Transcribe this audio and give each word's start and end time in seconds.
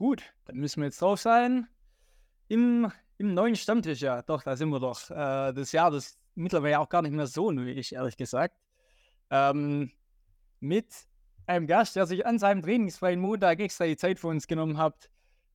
Gut, 0.00 0.22
dann 0.46 0.56
müssen 0.56 0.80
wir 0.80 0.86
jetzt 0.86 1.02
drauf 1.02 1.20
sein. 1.20 1.68
Im, 2.48 2.90
im 3.18 3.34
neuen 3.34 3.54
Stammtisch, 3.54 4.00
ja, 4.00 4.22
doch, 4.22 4.42
da 4.42 4.56
sind 4.56 4.70
wir 4.70 4.80
doch. 4.80 5.10
Äh, 5.10 5.52
das 5.52 5.72
Jahr, 5.72 5.90
das 5.90 6.06
ist 6.06 6.20
mittlerweile 6.34 6.80
auch 6.80 6.88
gar 6.88 7.02
nicht 7.02 7.12
mehr 7.12 7.26
so 7.26 7.50
nötig, 7.50 7.92
ehrlich 7.92 8.16
gesagt. 8.16 8.56
Ähm, 9.28 9.92
mit 10.58 10.86
einem 11.46 11.66
Gast, 11.66 11.96
der 11.96 12.06
sich 12.06 12.24
an 12.24 12.38
seinem 12.38 12.62
trainingsfreien 12.62 13.20
Montag 13.20 13.60
extra 13.60 13.84
die 13.84 13.98
Zeit 13.98 14.18
für 14.18 14.28
uns 14.28 14.46
genommen 14.46 14.78
hat 14.78 15.10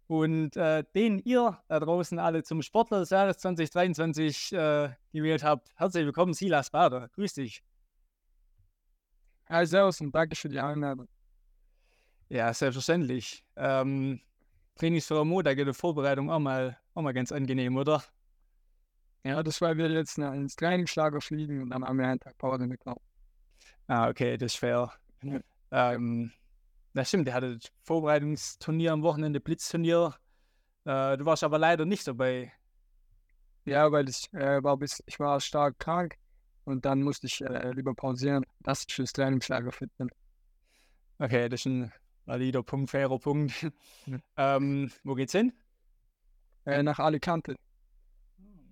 und 0.05 0.55
äh, 0.57 0.83
den 0.93 1.17
ihr 1.17 1.59
da 1.67 1.79
draußen 1.79 2.19
alle 2.19 2.43
zum 2.43 2.61
Sportler 2.61 2.99
des 2.99 3.09
Jahres 3.09 3.39
2023 3.39 4.53
äh, 4.53 4.89
gewählt 5.11 5.43
habt. 5.43 5.71
Herzlich 5.75 6.05
willkommen, 6.05 6.35
Silas 6.35 6.69
Bader. 6.69 7.09
Grüß 7.15 7.33
dich. 7.33 7.63
Hi, 9.49 9.65
servus 9.65 10.01
und 10.01 10.13
danke 10.13 10.35
für 10.35 10.49
die 10.49 10.59
Einladung. 10.59 11.07
Ja, 12.29 12.53
selbstverständlich. 12.53 13.43
Ähm, 13.55 14.21
trainingsfreier 14.75 15.25
Montag 15.25 15.57
in 15.57 15.65
der 15.65 15.73
Vorbereitung 15.73 16.29
auch 16.29 16.39
mal, 16.39 16.77
auch 16.93 17.01
mal 17.01 17.13
ganz 17.13 17.31
angenehm, 17.31 17.77
oder? 17.77 18.03
Ja, 19.23 19.41
das 19.41 19.59
war 19.59 19.75
wir 19.75 19.89
jetzt 19.89 20.17
ins 20.17 20.55
Trainingslager 20.55 21.19
fliegen 21.19 21.63
und 21.63 21.71
dann 21.71 21.83
haben 21.83 21.97
wir 21.97 22.07
einen 22.07 22.19
Tag 22.19 22.37
Pause 22.37 22.67
mitgenommen. 22.67 23.01
Ah, 23.87 24.09
okay, 24.09 24.37
das 24.37 24.53
ist 24.53 24.59
fair. 24.59 24.91
Ähm, 25.71 26.31
das 26.93 27.07
stimmt, 27.07 27.27
der 27.27 27.33
hatte 27.33 27.57
das 27.57 27.71
Vorbereitungsturnier 27.83 28.93
am 28.93 29.01
Wochenende, 29.01 29.39
Blitzturnier. 29.39 30.15
Äh, 30.85 31.17
du 31.17 31.25
warst 31.25 31.43
aber 31.43 31.57
leider 31.57 31.85
nicht 31.85 32.07
dabei. 32.07 32.53
Ja, 33.65 33.91
weil 33.91 34.07
ich, 34.07 34.31
äh, 34.33 34.63
war, 34.63 34.77
bis, 34.77 35.01
ich 35.07 35.19
war 35.19 35.39
stark 35.41 35.79
krank 35.79 36.17
und 36.65 36.85
dann 36.85 37.01
musste 37.01 37.25
ich 37.25 37.41
äh, 37.41 37.71
lieber 37.71 37.95
pausieren, 37.95 38.45
dass 38.61 38.85
ich 38.87 38.93
fürs 38.93 39.11
Trainingslager 39.11 39.71
fit 39.71 39.89
bin. 39.97 40.09
Okay, 41.17 41.49
das 41.49 41.61
ist 41.61 41.65
ein 41.65 41.91
valider 42.25 42.63
Punkt, 42.63 42.89
fairer 42.89 43.19
Punkt. 43.19 43.71
ähm, 44.37 44.91
wo 45.03 45.13
geht's 45.13 45.33
hin? 45.33 45.53
Äh, 46.65 46.83
nach 46.83 46.99
Alicante. 46.99 47.55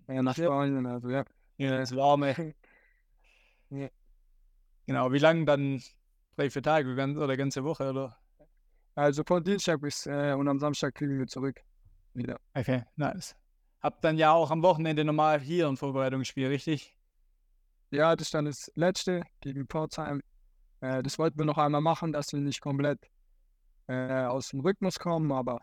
Ja, 0.08 0.22
nach. 0.22 0.36
Spanien, 0.36 0.86
also 0.86 1.10
ja. 1.10 1.24
Ja, 1.58 1.78
das 1.78 1.96
Warme. 1.96 2.54
Ja. 3.70 3.88
Genau, 4.86 5.12
wie 5.12 5.18
lange 5.18 5.46
dann? 5.46 5.82
Drei, 6.36 6.48
vier 6.52 6.62
Tage 6.62 6.94
ganz, 6.94 7.18
oder 7.18 7.36
ganze 7.36 7.64
Woche, 7.64 7.90
oder? 7.90 8.16
Also 8.94 9.24
von 9.26 9.44
Dienstag 9.44 9.82
bis 9.82 10.06
äh, 10.06 10.36
und 10.38 10.48
am 10.48 10.60
Samstag 10.60 10.94
kriegen 10.94 11.18
wir 11.18 11.26
zurück. 11.26 11.60
Wieder. 12.14 12.40
Okay, 12.54 12.84
nice. 12.96 13.36
Hab 13.82 14.00
dann 14.02 14.20
ja 14.20 14.32
auch 14.32 14.52
am 14.52 14.62
Wochenende 14.62 15.04
normal 15.04 15.40
hier 15.40 15.68
ein 15.68 15.78
Vorbereitungsspiel, 15.78 16.48
richtig? 16.48 16.96
Ja, 17.90 18.16
das 18.16 18.28
ist 18.28 18.34
dann 18.36 18.46
das 18.46 18.72
letzte 18.76 19.24
gegen 19.42 19.68
Pforzheim. 19.68 20.22
Äh, 20.82 21.02
das 21.02 21.18
wollten 21.18 21.40
wir 21.40 21.46
noch 21.46 21.58
einmal 21.58 21.82
machen, 21.82 22.14
dass 22.14 22.32
wir 22.32 22.40
nicht 22.40 22.62
komplett 22.62 23.00
äh, 23.88 24.24
aus 24.26 24.50
dem 24.50 24.62
Rhythmus 24.62 25.00
kommen, 25.00 25.32
aber 25.32 25.62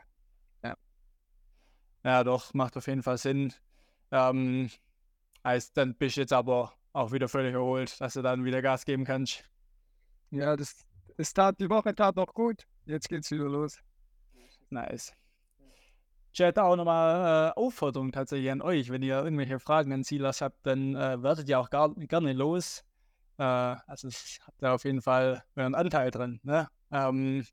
Ja, 2.04 2.24
doch, 2.24 2.54
macht 2.54 2.76
auf 2.76 2.86
jeden 2.86 3.02
Fall 3.02 3.18
Sinn. 3.18 3.52
Ähm, 4.10 4.70
heißt, 5.44 5.76
dann 5.76 5.94
bist 5.94 6.16
du 6.16 6.22
jetzt 6.22 6.32
aber 6.32 6.72
auch 6.92 7.12
wieder 7.12 7.28
völlig 7.28 7.54
erholt, 7.54 8.00
dass 8.00 8.14
du 8.14 8.22
dann 8.22 8.44
wieder 8.44 8.62
Gas 8.62 8.84
geben 8.84 9.04
kannst. 9.04 9.44
ja, 10.30 10.56
das, 10.56 10.84
das 11.16 11.32
tat 11.34 11.60
die 11.60 11.68
Woche 11.68 11.94
tat 11.94 12.16
noch 12.16 12.32
gut. 12.32 12.66
Jetzt 12.86 13.08
geht's 13.08 13.30
wieder 13.30 13.44
los. 13.44 13.78
Nice. 14.70 15.12
Ich 16.32 16.40
hätte 16.40 16.62
auch 16.62 16.76
nochmal 16.76 17.50
äh, 17.50 17.60
Aufforderung 17.60 18.12
tatsächlich 18.12 18.50
an 18.50 18.62
euch. 18.62 18.90
Wenn 18.90 19.02
ihr 19.02 19.22
irgendwelche 19.22 19.58
Fragen 19.58 19.92
an 19.92 20.04
Silas 20.04 20.40
habt, 20.40 20.64
dann 20.64 20.94
äh, 20.94 21.22
werdet 21.22 21.48
ihr 21.48 21.58
auch 21.58 21.70
gar, 21.70 21.92
gerne 21.94 22.32
los. 22.32 22.84
Äh, 23.36 23.42
also 23.42 24.08
habt 24.46 24.62
ihr 24.62 24.72
auf 24.72 24.84
jeden 24.84 25.02
Fall 25.02 25.44
euren 25.56 25.74
Anteil 25.74 26.10
dran. 26.10 26.40
Ne? 26.44 26.68
Ähm, 26.92 27.44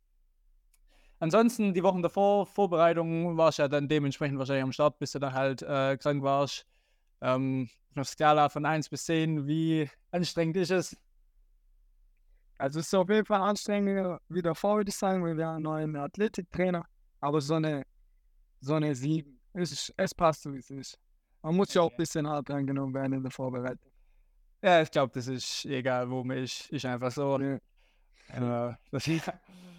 ansonsten 1.19 1.73
die 1.73 1.83
Wochen 1.83 2.01
davor, 2.01 2.45
Vorbereitung, 2.45 3.37
warst 3.37 3.59
ja 3.59 3.67
dann 3.67 3.87
dementsprechend 3.87 4.37
wahrscheinlich 4.37 4.63
am 4.63 4.71
Start, 4.71 4.99
bis 4.99 5.11
du 5.11 5.19
dann 5.19 5.33
halt 5.33 5.61
äh, 5.61 5.97
krank 5.97 6.23
warst. 6.23 6.65
Ähm, 7.21 7.69
auf 7.95 8.07
Skala 8.07 8.49
von 8.49 8.65
1 8.65 8.89
bis 8.89 9.05
10, 9.05 9.47
wie 9.47 9.89
anstrengend 10.11 10.57
ist 10.57 10.71
es? 10.71 10.97
Also 12.59 12.79
es 12.79 12.87
ist 12.87 12.93
auf 12.93 13.09
jeden 13.09 13.25
Fall 13.25 13.41
anstrengender 13.41 14.19
wie 14.29 14.41
davor, 14.41 14.77
würde 14.77 14.89
ich 14.89 14.95
sagen, 14.95 15.23
weil 15.23 15.37
wir 15.37 15.47
haben 15.47 15.55
einen 15.55 15.63
neuen 15.63 15.95
Athletiktrainer. 15.95 16.85
Aber 17.19 17.41
so 17.41 17.55
eine, 17.55 17.83
so 18.59 18.75
eine 18.75 18.95
7. 18.95 19.39
Es, 19.53 19.71
ist, 19.71 19.93
es 19.97 20.13
passt 20.13 20.43
so, 20.43 20.53
wie 20.53 20.59
es 20.59 20.69
ist. 20.69 20.99
Man 21.41 21.55
muss 21.55 21.73
ja 21.73 21.81
auch 21.81 21.91
ein 21.91 21.97
bisschen 21.97 22.27
hart 22.27 22.49
angenommen 22.49 22.93
werden 22.93 23.13
in 23.13 23.23
der 23.23 23.31
Vorbereitung. 23.31 23.91
Ja, 24.61 24.81
ich 24.81 24.91
glaube, 24.91 25.13
das 25.13 25.27
ist 25.27 25.65
egal, 25.65 26.09
wo 26.09 26.23
man 26.23 26.37
ist. 26.37 26.69
Ist 26.71 26.85
einfach 26.85 27.11
so. 27.11 27.39
Ja. 27.39 28.69
Äh, 28.69 28.75
das 28.91 29.07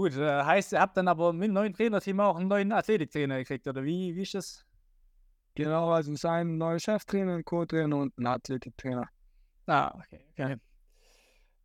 Gut, 0.00 0.16
äh, 0.16 0.44
heißt, 0.44 0.72
ihr 0.72 0.80
habt 0.80 0.96
dann 0.96 1.08
aber 1.08 1.30
mit 1.34 1.48
dem 1.48 1.52
neuen 1.52 1.74
Trainerteam 1.74 2.20
auch 2.20 2.36
einen 2.36 2.48
neuen 2.48 2.72
Athletiktrainer 2.72 3.36
gekriegt, 3.36 3.68
oder 3.68 3.84
wie, 3.84 4.16
wie 4.16 4.22
ist 4.22 4.32
das? 4.32 4.64
Genau, 5.54 5.90
also 5.90 6.10
es 6.12 6.20
ist 6.20 6.24
ein 6.24 6.56
neuer 6.56 6.78
Cheftrainer, 6.78 7.34
ein 7.34 7.44
Co-Trainer 7.44 7.94
und 7.98 8.16
ein 8.16 8.26
Athletiktrainer. 8.26 9.10
Ah, 9.66 9.94
okay, 9.94 10.24
okay. 10.32 10.56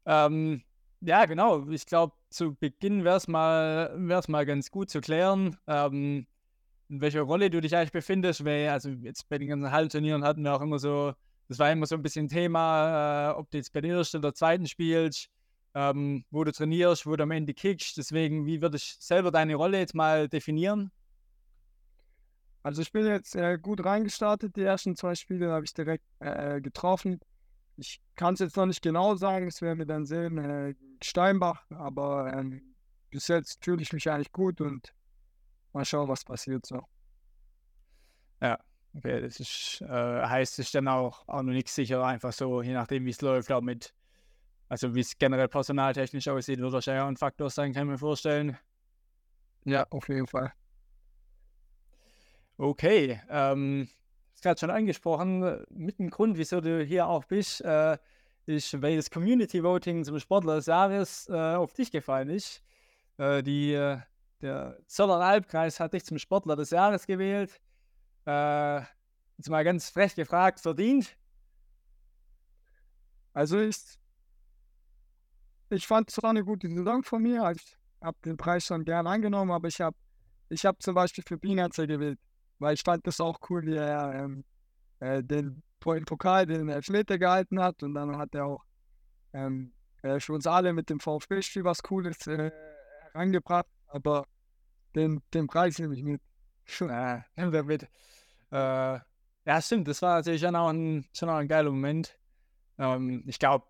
Ähm, 0.06 0.64
ja, 1.00 1.24
genau. 1.24 1.66
Ich 1.70 1.86
glaube, 1.86 2.14
zu 2.30 2.56
Beginn 2.56 3.06
wäre 3.06 3.16
es 3.16 3.30
mal, 3.30 3.94
wär's 3.96 4.28
mal 4.28 4.46
ganz 4.46 4.70
gut 4.70 4.90
zu 4.90 5.00
klären, 5.00 5.56
ähm, 5.68 6.28
in 6.90 7.00
welcher 7.00 7.22
Rolle 7.22 7.50
du 7.50 7.62
dich 7.62 7.74
eigentlich 7.74 7.94
befindest. 7.94 8.44
Weil, 8.44 8.68
also 8.68 8.90
jetzt 8.90 9.30
bei 9.30 9.38
den 9.38 9.48
ganzen 9.48 9.72
Hallenturnieren 9.72 10.26
hatten 10.26 10.44
wir 10.44 10.54
auch 10.54 10.62
immer 10.62 10.80
so, 10.80 11.14
das 11.48 11.58
war 11.58 11.72
immer 11.72 11.86
so 11.86 11.96
ein 11.96 12.02
bisschen 12.02 12.28
Thema, 12.28 13.30
äh, 13.30 13.34
ob 13.36 13.50
du 13.50 13.60
jetzt 13.60 13.72
bei 13.72 13.80
der 13.80 13.96
ersten 13.96 14.18
oder 14.18 14.34
zweiten 14.34 14.68
spielst, 14.68 15.30
ähm, 15.76 16.24
wo 16.32 16.44
du 16.46 16.52
trainierst, 16.52 17.06
wo 17.06 17.16
du 17.16 17.24
am 17.24 17.32
Ende 17.32 17.54
kickst. 17.54 17.98
Deswegen, 17.98 18.46
wie 18.46 18.62
würde 18.62 18.78
ich 18.78 18.96
selber 19.00 19.30
deine 19.30 19.56
Rolle 19.56 19.78
jetzt 19.78 19.94
mal 19.94 20.30
definieren? 20.30 20.92
Also 22.64 22.82
ich 22.82 22.92
bin 22.92 23.06
jetzt 23.06 23.36
äh, 23.36 23.60
gut 23.62 23.86
reingestartet, 23.86 24.56
die 24.56 24.64
ersten 24.64 24.96
zwei 24.96 25.14
Spiele 25.14 25.52
habe 25.52 25.66
ich 25.66 25.74
direkt 25.74 26.06
äh, 26.20 26.62
getroffen. 26.62 27.20
Ich 27.78 28.02
kann 28.16 28.34
es 28.34 28.40
jetzt 28.40 28.58
noch 28.58 28.66
nicht 28.66 28.82
genau 28.82 29.16
sagen, 29.16 29.46
das 29.46 29.62
werden 29.62 29.78
wir 29.78 29.86
dann 29.86 30.06
sehen, 30.06 30.38
äh, 30.38 30.74
Steinbach, 31.04 31.64
aber 31.70 32.34
ähm, 32.34 32.74
bis 33.12 33.28
jetzt 33.28 33.64
fühle 33.64 33.84
ich 33.84 33.94
mich 33.94 34.10
eigentlich 34.10 34.32
gut 34.32 34.62
und 34.62 34.96
mal 35.74 35.86
schauen, 35.86 36.08
was 36.08 36.24
passiert 36.24 36.66
so. 36.66 36.82
Ja, 38.42 38.58
okay, 38.96 39.22
das 39.22 39.40
ist, 39.40 39.82
äh, 39.82 39.88
heißt, 40.26 40.54
es 40.54 40.68
ist 40.68 40.76
dann 40.76 40.88
auch, 40.88 41.28
auch 41.28 41.44
noch 41.44 41.54
nichts 41.54 41.76
sicher, 41.76 42.04
einfach 42.04 42.34
so, 42.34 42.62
je 42.62 42.74
nachdem, 42.74 43.06
wie 43.06 43.12
es 43.12 43.22
läuft, 43.22 43.52
auch 43.52 43.62
mit, 43.62 43.94
also 44.68 44.94
wie 44.96 45.02
es 45.02 45.18
generell 45.18 45.48
personaltechnisch 45.48 46.28
aussieht, 46.28 46.60
wird 46.60 46.72
wahrscheinlich 46.72 47.04
auch 47.04 47.08
ein 47.08 47.18
Faktor 47.18 47.50
sein, 47.50 47.74
kann 47.74 47.88
ich 47.88 47.92
mir 47.92 47.98
vorstellen. 47.98 48.58
Ja, 49.66 49.86
auf 49.90 50.08
jeden 50.10 50.28
Fall. 50.28 50.54
Okay, 52.58 53.20
ähm, 53.30 53.90
ist 54.34 54.44
gerade 54.44 54.60
schon 54.60 54.70
angesprochen, 54.70 55.66
mit 55.70 56.00
dem 56.00 56.10
Grund, 56.10 56.38
wieso 56.38 56.62
du 56.62 56.84
hier 56.84 57.08
auch 57.08 57.26
bist, 57.26 57.62
äh, 57.62 57.98
ist, 58.46 58.82
weil 58.82 58.96
das 58.96 59.10
Community 59.10 59.64
Voting 59.64 60.04
zum 60.04 60.20
Sportler 60.20 60.56
des 60.56 60.68
Jahres 60.68 61.28
äh, 61.30 61.34
auf 61.34 61.74
dich 61.74 61.92
gefallen 61.92 62.30
ist. 62.30 62.64
Äh, 63.18 63.44
die, 63.44 63.74
äh, 63.74 63.98
der 64.42 64.78
Zoller 64.88 65.20
Albkreis 65.20 65.80
hat 65.80 65.94
dich 65.94 66.06
zum 66.06 66.18
Sportler 66.18 66.56
des 66.56 66.70
Jahres 66.70 67.08
gewählt. 67.08 67.60
Äh, 68.26 68.82
jetzt 69.38 69.50
mal 69.50 69.64
ganz 69.64 69.90
frech 69.90 70.16
gefragt, 70.16 70.60
verdient? 70.60 71.18
Also 73.34 73.60
ich, 73.60 73.76
ich 75.76 75.88
fand 75.88 76.10
es 76.10 76.22
war 76.22 76.32
eine 76.32 76.44
gute 76.44 76.70
Saison 76.70 77.04
von 77.04 77.22
mir. 77.22 77.52
Ich 77.52 77.78
habe 78.02 78.18
den 78.26 78.38
Preis 78.38 78.66
schon 78.66 78.86
gern 78.86 79.08
angenommen, 79.08 79.52
aber 79.52 79.68
ich 79.68 79.82
habe 79.82 79.96
ich 80.50 80.66
hab 80.66 80.82
zum 80.82 80.96
Beispiel 80.96 81.24
für 81.28 81.38
Binatzer 81.38 81.88
gewählt, 81.88 82.20
weil 82.60 82.76
ich 82.76 82.82
fand 82.82 83.06
das 83.08 83.20
auch 83.20 83.40
cool, 83.50 83.64
wie 83.66 83.76
er 83.76 84.14
ähm, 84.14 84.44
äh, 85.00 85.24
den 85.24 85.62
im 85.86 86.06
Pokal 86.06 86.48
den 86.48 86.68
Elfmeter 86.70 87.20
gehalten 87.20 87.62
hat 87.62 87.84
und 87.84 87.94
dann 87.94 88.18
hat 88.18 88.34
er 88.34 88.46
auch 88.46 88.64
ähm, 89.34 89.72
äh, 90.02 90.20
für 90.20 90.34
uns 90.34 90.48
alle 90.48 90.74
mit 90.74 90.90
dem 90.90 91.00
VfB-Spiel 91.00 91.64
was 91.64 91.84
Cooles 91.84 92.26
äh, 92.26 92.52
herangebracht, 93.12 93.68
aber 93.88 94.26
den, 94.96 95.22
den 95.34 95.46
Preis 95.46 95.78
nehme 95.78 95.94
ich 95.94 96.02
mit. 96.02 96.22
Nimm 97.36 97.52
wir 97.52 97.64
mit. 97.64 97.84
Äh, 98.52 99.00
ja, 99.48 99.62
stimmt, 99.62 99.88
das 99.88 100.02
war 100.02 100.16
natürlich 100.16 100.42
schon 100.42 100.56
auch 100.56 100.70
ein, 100.70 101.06
schon 101.14 101.30
auch 101.30 101.36
ein 101.36 101.48
geiler 101.48 101.70
Moment. 101.70 102.18
Ähm, 102.80 103.24
ich 103.28 103.38
glaube, 103.38 103.66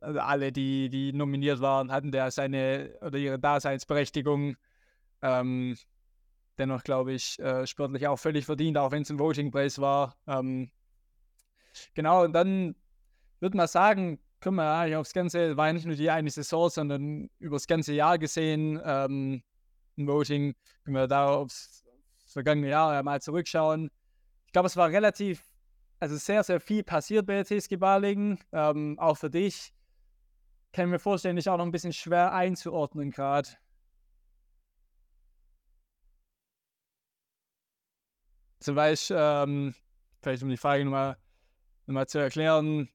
also 0.00 0.20
alle, 0.20 0.52
die, 0.52 0.88
die 0.88 1.12
nominiert 1.12 1.60
waren, 1.60 1.90
hatten 1.90 2.12
da 2.12 2.30
seine 2.30 2.96
oder 3.00 3.18
ihre 3.18 3.38
Daseinsberechtigung. 3.38 4.56
Ähm, 5.22 5.76
dennoch 6.58 6.84
glaube 6.84 7.12
ich, 7.12 7.38
äh, 7.38 7.66
sportlich 7.66 8.06
auch 8.06 8.18
völlig 8.18 8.44
verdient, 8.46 8.78
auch 8.78 8.92
wenn 8.92 9.02
es 9.02 9.10
ein 9.10 9.18
Voting-Preis 9.18 9.80
war. 9.80 10.16
Ähm, 10.26 10.70
genau, 11.94 12.24
und 12.24 12.32
dann 12.32 12.74
würde 13.40 13.56
man 13.56 13.66
sagen, 13.66 14.20
können 14.40 14.56
wir 14.56 14.70
eigentlich 14.70 14.96
aufs 14.96 15.12
Ganze, 15.12 15.56
war 15.56 15.68
ja 15.68 15.72
nicht 15.72 15.86
nur 15.86 15.96
die 15.96 16.10
eine 16.10 16.30
Saison, 16.30 16.68
sondern 16.68 17.30
über 17.38 17.56
das 17.56 17.66
ganze 17.66 17.92
Jahr 17.92 18.18
gesehen, 18.18 18.80
ähm, 18.84 19.42
ein 19.96 20.06
Voting, 20.06 20.54
können 20.84 20.96
wir 20.96 21.06
da 21.06 21.28
aufs, 21.28 21.84
vergangene 22.26 22.68
Jahr 22.70 22.94
ja 22.94 23.02
mal 23.02 23.20
zurückschauen. 23.20 23.90
Ich 24.46 24.52
glaube, 24.52 24.66
es 24.66 24.76
war 24.76 24.90
relativ, 24.90 25.42
also 26.02 26.16
sehr, 26.16 26.42
sehr 26.42 26.58
viel 26.58 26.82
passiert 26.82 27.26
bei 27.26 27.34
der 27.40 27.44
TSG 27.44 27.76
Balingen, 27.76 28.40
ähm, 28.50 28.98
auch 28.98 29.16
für 29.16 29.30
dich. 29.30 29.72
Kann 30.72 30.90
mir 30.90 30.98
vorstellen, 30.98 31.36
ist 31.36 31.48
auch 31.48 31.58
noch 31.58 31.64
ein 31.64 31.70
bisschen 31.70 31.92
schwer 31.92 32.32
einzuordnen 32.32 33.12
gerade. 33.12 33.50
Also 38.58 38.74
weißt, 38.74 39.12
ähm, 39.14 39.76
vielleicht 40.20 40.42
um 40.42 40.48
die 40.48 40.56
Frage 40.56 40.84
nochmal 40.84 41.16
noch 41.86 41.94
mal 41.94 42.08
zu 42.08 42.18
erklären, 42.18 42.88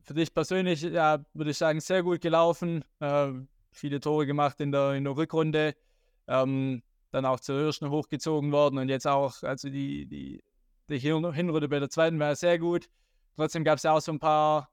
für 0.00 0.14
dich 0.14 0.34
persönlich, 0.34 0.82
ja, 0.82 1.24
würde 1.34 1.52
ich 1.52 1.58
sagen, 1.58 1.78
sehr 1.78 2.02
gut 2.02 2.20
gelaufen. 2.20 2.84
Äh, 2.98 3.34
viele 3.70 4.00
Tore 4.00 4.26
gemacht 4.26 4.60
in 4.60 4.72
der, 4.72 4.94
in 4.94 5.04
der 5.04 5.16
Rückrunde. 5.16 5.76
Ähm, 6.26 6.82
dann 7.12 7.24
auch 7.24 7.38
zur 7.38 7.60
Hirschen 7.60 7.88
hochgezogen 7.90 8.50
worden 8.50 8.78
und 8.78 8.88
jetzt 8.88 9.06
auch, 9.06 9.44
also 9.44 9.68
die, 9.68 10.06
die, 10.06 10.42
die 10.92 10.98
Hinrunde 10.98 11.68
bei 11.68 11.78
der 11.78 11.90
zweiten 11.90 12.18
war 12.18 12.36
sehr 12.36 12.58
gut. 12.58 12.88
Trotzdem 13.36 13.64
gab 13.64 13.78
es 13.78 13.82
ja 13.82 13.92
auch 13.92 14.00
so 14.00 14.12
ein 14.12 14.18
paar, 14.18 14.68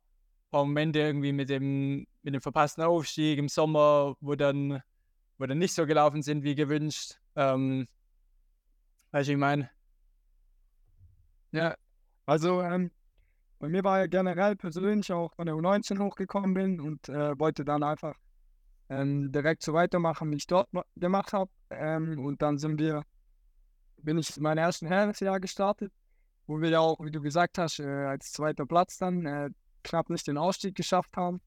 paar 0.52 0.66
Momente 0.66 1.00
irgendwie 1.00 1.32
mit 1.32 1.50
dem, 1.50 2.06
mit 2.22 2.34
dem 2.34 2.42
verpassten 2.42 2.84
Aufstieg 2.84 3.40
im 3.40 3.50
Sommer, 3.50 4.16
wo 4.20 4.36
dann, 4.36 4.82
wo 5.38 5.46
dann 5.46 5.58
nicht 5.58 5.74
so 5.74 5.86
gelaufen 5.86 6.22
sind 6.22 6.44
wie 6.44 6.56
gewünscht. 6.56 7.20
Ähm, 7.36 7.88
weißt 9.12 9.30
du, 9.30 9.34
ich 9.34 9.38
meine? 9.38 9.70
Ja, 11.52 11.76
also 12.26 12.62
ähm, 12.62 12.92
bei 13.60 13.68
mir 13.68 13.84
war 13.84 14.00
ja 14.00 14.08
generell 14.08 14.56
persönlich 14.56 15.12
auch 15.12 15.34
von 15.34 15.46
der 15.46 15.56
U19 15.56 16.00
hochgekommen 16.00 16.54
bin 16.54 16.80
und 16.80 17.10
äh, 17.10 17.38
wollte 17.40 17.66
dann 17.66 17.84
einfach 17.84 18.16
ähm, 18.90 19.32
direkt 19.32 19.64
so 19.64 19.74
weitermachen, 19.74 20.32
wie 20.32 20.38
ich 20.38 20.48
dort 20.48 20.70
gemacht 20.96 21.34
habe. 21.34 21.52
Ähm, 21.70 22.24
und 22.26 22.42
dann 22.42 22.58
sind 22.58 22.80
wir, 22.80 23.04
bin 23.98 24.18
ich 24.18 24.38
mein 24.38 24.58
erstes 24.58 24.90
Herrenjahr 24.90 25.40
gestartet, 25.40 25.92
wo 26.50 26.60
wir 26.60 26.70
ja 26.70 26.80
auch, 26.80 27.00
wie 27.00 27.12
du 27.12 27.22
gesagt 27.22 27.60
hast, 27.60 27.80
äh, 27.80 27.86
als 27.86 28.32
zweiter 28.32 28.66
Platz 28.66 28.98
dann 28.98 29.24
äh, 29.24 29.52
knapp 29.84 30.10
nicht 30.10 30.26
den 30.26 30.40
Ausstieg 30.40 30.74
geschafft 30.74 31.16
haben. 31.16 31.42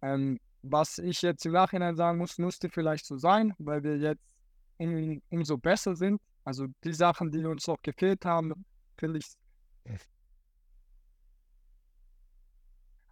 Ähm, 0.00 0.40
was 0.62 0.96
ich 0.96 1.20
jetzt 1.20 1.44
im 1.44 1.52
Nachhinein 1.52 1.96
sagen 1.96 2.16
muss, 2.16 2.38
musste 2.38 2.70
vielleicht 2.70 3.04
so 3.04 3.18
sein, 3.18 3.54
weil 3.58 3.82
wir 3.82 3.98
jetzt 3.98 4.34
um, 4.78 5.20
umso 5.28 5.58
besser 5.58 5.94
sind. 5.94 6.18
Also 6.44 6.66
die 6.82 6.94
Sachen, 6.94 7.30
die 7.30 7.44
uns 7.44 7.66
noch 7.66 7.82
gefehlt 7.82 8.24
haben, 8.24 8.64
finde 8.96 9.18
ich, 9.18 9.26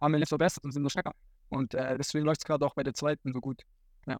haben 0.01 0.13
wir 0.13 0.19
nicht 0.19 0.29
verbessert 0.29 0.63
und 0.63 0.71
sind 0.71 0.81
noch 0.81 0.89
stärker. 0.89 1.13
Und 1.49 1.75
äh, 1.75 1.99
deswegen 1.99 2.25
läuft 2.25 2.41
es 2.41 2.45
gerade 2.45 2.65
auch 2.65 2.73
bei 2.73 2.81
der 2.81 2.95
zweiten 2.95 3.31
so 3.31 3.39
gut. 3.39 3.61
Ja. 4.07 4.17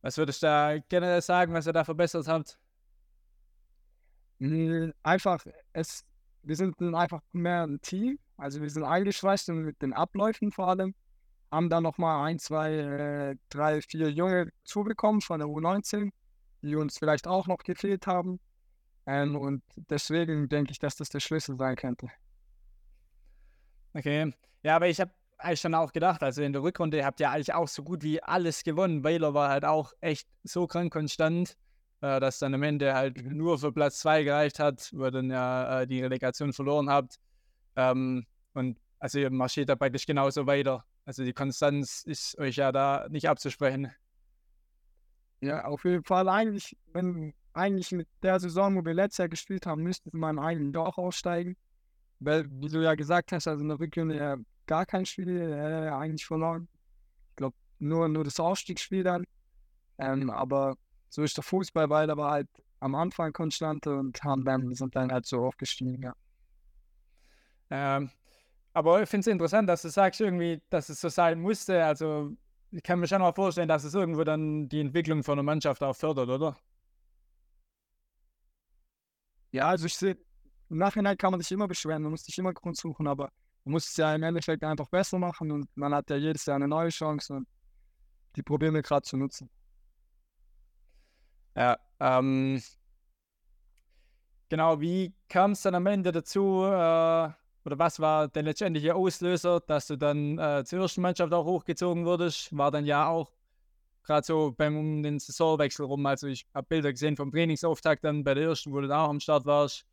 Was 0.00 0.16
würdest 0.16 0.42
du 0.42 0.46
da 0.46 0.78
generell 0.88 1.20
sagen, 1.20 1.52
was 1.52 1.66
ihr 1.66 1.74
da 1.74 1.84
verbessert 1.84 2.26
habt? 2.28 2.58
Hm, 4.40 4.94
einfach, 5.02 5.44
es, 5.74 6.04
wir 6.44 6.56
sind 6.56 6.80
einfach 6.94 7.20
mehr 7.32 7.66
ein 7.66 7.80
Team. 7.80 8.18
Also 8.36 8.60
wir 8.60 8.70
sind 8.70 8.84
eingeschweißt 8.84 9.48
mit 9.48 9.80
den 9.82 9.92
Abläufen 9.92 10.52
vor 10.52 10.68
allem. 10.68 10.94
Haben 11.50 11.70
da 11.70 11.80
nochmal 11.80 12.26
ein, 12.26 12.38
zwei, 12.38 12.72
äh, 12.72 13.36
drei, 13.48 13.80
vier 13.80 14.10
Junge 14.10 14.50
zubekommen 14.64 15.20
von 15.20 15.38
der 15.38 15.48
U19, 15.48 16.10
die 16.62 16.76
uns 16.76 16.98
vielleicht 16.98 17.26
auch 17.26 17.46
noch 17.46 17.58
gefehlt 17.58 18.06
haben. 18.06 18.40
Ähm, 19.06 19.36
und 19.36 19.62
deswegen 19.76 20.48
denke 20.48 20.72
ich, 20.72 20.78
dass 20.78 20.96
das 20.96 21.10
der 21.10 21.20
Schlüssel 21.20 21.56
sein 21.56 21.76
könnte. 21.76 22.08
Okay. 23.92 24.32
Ja, 24.62 24.76
aber 24.76 24.88
ich 24.88 25.00
habe 25.00 25.12
eigentlich 25.38 25.60
schon 25.60 25.74
auch 25.74 25.92
gedacht, 25.92 26.22
also 26.22 26.42
in 26.42 26.52
der 26.52 26.62
Rückrunde 26.62 27.04
habt 27.04 27.20
ihr 27.20 27.30
eigentlich 27.30 27.52
auch 27.54 27.68
so 27.68 27.82
gut 27.82 28.02
wie 28.02 28.22
alles 28.22 28.64
gewonnen. 28.64 29.02
Baylor 29.02 29.34
war 29.34 29.50
halt 29.50 29.64
auch 29.64 29.92
echt 30.00 30.28
so 30.42 30.66
krank 30.66 30.92
konstant, 30.92 31.56
äh, 32.04 32.20
dass 32.20 32.38
dann 32.38 32.52
am 32.52 32.62
Ende 32.62 32.92
halt 32.92 33.24
nur 33.24 33.58
für 33.58 33.72
Platz 33.72 34.00
2 34.00 34.24
gereicht 34.24 34.58
hat, 34.58 34.90
wo 34.92 35.08
dann 35.08 35.30
ja 35.30 35.80
äh, 35.80 35.86
die 35.86 36.02
Relegation 36.02 36.52
verloren 36.52 36.90
habt. 36.90 37.16
Ähm, 37.76 38.26
und 38.52 38.78
also 38.98 39.18
ihr 39.18 39.30
marschiert 39.30 39.70
da 39.70 39.76
praktisch 39.76 40.04
genauso 40.04 40.46
weiter. 40.46 40.84
Also 41.06 41.24
die 41.24 41.32
Konstanz 41.32 42.02
ist 42.02 42.38
euch 42.38 42.56
ja 42.56 42.72
da 42.72 43.06
nicht 43.08 43.26
abzusprechen. 43.26 43.90
Ja, 45.40 45.64
auf 45.64 45.84
jeden 45.84 46.04
Fall 46.04 46.28
eigentlich, 46.28 46.76
wenn 46.92 47.32
eigentlich 47.54 47.90
mit 47.92 48.08
der 48.22 48.38
Saison, 48.38 48.76
wo 48.76 48.84
wir 48.84 48.92
letztes 48.92 49.18
Jahr 49.18 49.28
gespielt 49.30 49.64
haben, 49.64 49.82
müsste 49.82 50.10
man 50.12 50.38
eigentlich 50.38 50.72
doch 50.72 50.98
aussteigen. 50.98 51.56
Weil, 52.20 52.44
wie 52.50 52.68
du 52.68 52.82
ja 52.82 52.94
gesagt 52.96 53.32
hast, 53.32 53.48
also 53.48 53.62
in 53.62 53.68
der 53.68 53.80
Rückrunde 53.80 54.44
gar 54.66 54.84
kein 54.84 55.06
Spiel 55.06 55.40
äh, 55.40 55.88
eigentlich 55.88 56.26
verloren. 56.26 56.68
Ich 57.30 57.36
glaube, 57.36 57.56
nur, 57.78 58.08
nur 58.08 58.24
das 58.24 58.38
Ausstiegsspiel 58.38 59.04
dann. 59.04 59.24
Ähm, 59.98 60.28
aber 60.28 60.76
so 61.14 61.22
ist 61.22 61.36
der 61.36 61.44
Fußball, 61.44 61.88
weil 61.90 62.08
er 62.08 62.16
war 62.16 62.32
halt 62.32 62.48
am 62.80 62.96
Anfang 62.96 63.32
konstanter 63.32 63.98
und 64.00 64.22
haben 64.24 64.44
dann, 64.44 64.74
sind 64.74 64.96
dann 64.96 65.12
halt 65.12 65.26
so 65.26 65.46
aufgestiegen, 65.46 66.02
ja. 66.02 66.14
Ähm, 67.70 68.10
aber 68.72 69.00
ich 69.00 69.08
finde 69.08 69.20
es 69.20 69.26
interessant, 69.28 69.68
dass 69.68 69.82
du 69.82 69.90
sagst 69.90 70.20
irgendwie, 70.20 70.60
dass 70.70 70.88
es 70.88 71.00
so 71.00 71.08
sein 71.08 71.40
musste. 71.40 71.84
Also 71.84 72.32
ich 72.72 72.82
kann 72.82 72.98
mir 72.98 73.06
schon 73.06 73.22
auch 73.22 73.34
vorstellen, 73.34 73.68
dass 73.68 73.84
es 73.84 73.94
irgendwo 73.94 74.24
dann 74.24 74.68
die 74.68 74.80
Entwicklung 74.80 75.22
von 75.22 75.36
der 75.36 75.44
Mannschaft 75.44 75.84
auch 75.84 75.94
fördert, 75.94 76.28
oder? 76.28 76.56
Ja, 79.52 79.68
also 79.68 79.86
ich 79.86 79.94
sehe, 79.94 80.18
im 80.68 80.78
Nachhinein 80.78 81.16
kann 81.16 81.30
man 81.30 81.40
sich 81.40 81.52
immer 81.52 81.68
beschweren, 81.68 82.02
man 82.02 82.10
muss 82.10 82.24
sich 82.24 82.36
immer 82.38 82.52
Grund 82.52 82.76
suchen, 82.76 83.06
aber 83.06 83.30
man 83.62 83.72
muss 83.74 83.88
es 83.88 83.96
ja 83.96 84.12
im 84.12 84.24
Endeffekt 84.24 84.64
einfach 84.64 84.88
besser 84.88 85.20
machen 85.20 85.52
und 85.52 85.68
man 85.76 85.94
hat 85.94 86.10
ja 86.10 86.16
jedes 86.16 86.44
Jahr 86.44 86.56
eine 86.56 86.66
neue 86.66 86.88
Chance 86.88 87.34
und 87.34 87.46
die 88.34 88.42
Probleme 88.42 88.82
gerade 88.82 89.02
zu 89.02 89.16
nutzen. 89.16 89.48
Ja, 91.56 91.78
ähm, 92.00 92.60
genau, 94.48 94.80
wie 94.80 95.14
kam 95.28 95.52
es 95.52 95.62
dann 95.62 95.74
am 95.74 95.86
Ende 95.86 96.12
dazu, 96.12 96.62
äh, 96.64 97.30
oder 97.66 97.78
was 97.78 97.98
war 98.00 98.28
der 98.28 98.42
letztendliche 98.42 98.94
Auslöser, 98.94 99.60
dass 99.60 99.86
du 99.86 99.96
dann 99.96 100.38
äh, 100.38 100.64
zur 100.64 100.80
ersten 100.80 101.00
Mannschaft 101.02 101.32
auch 101.32 101.44
hochgezogen 101.46 102.04
wurdest? 102.04 102.56
War 102.56 102.70
dann 102.70 102.84
ja 102.84 103.08
auch 103.08 103.32
gerade 104.04 104.26
so 104.26 104.52
beim 104.56 104.76
um 104.78 105.02
den 105.02 105.18
Saisonwechsel 105.20 105.86
rum, 105.86 106.04
also 106.06 106.28
ich 106.28 106.46
habe 106.54 106.66
Bilder 106.68 106.92
gesehen 106.92 107.16
vom 107.16 107.32
Trainingsauftakt 107.32 108.04
dann 108.04 108.24
bei 108.24 108.34
der 108.34 108.44
ersten, 108.44 108.72
wo 108.72 108.80
du 108.80 108.88
da 108.88 109.04
auch 109.06 109.10
am 109.10 109.20
Start 109.20 109.46
warst. 109.46 109.86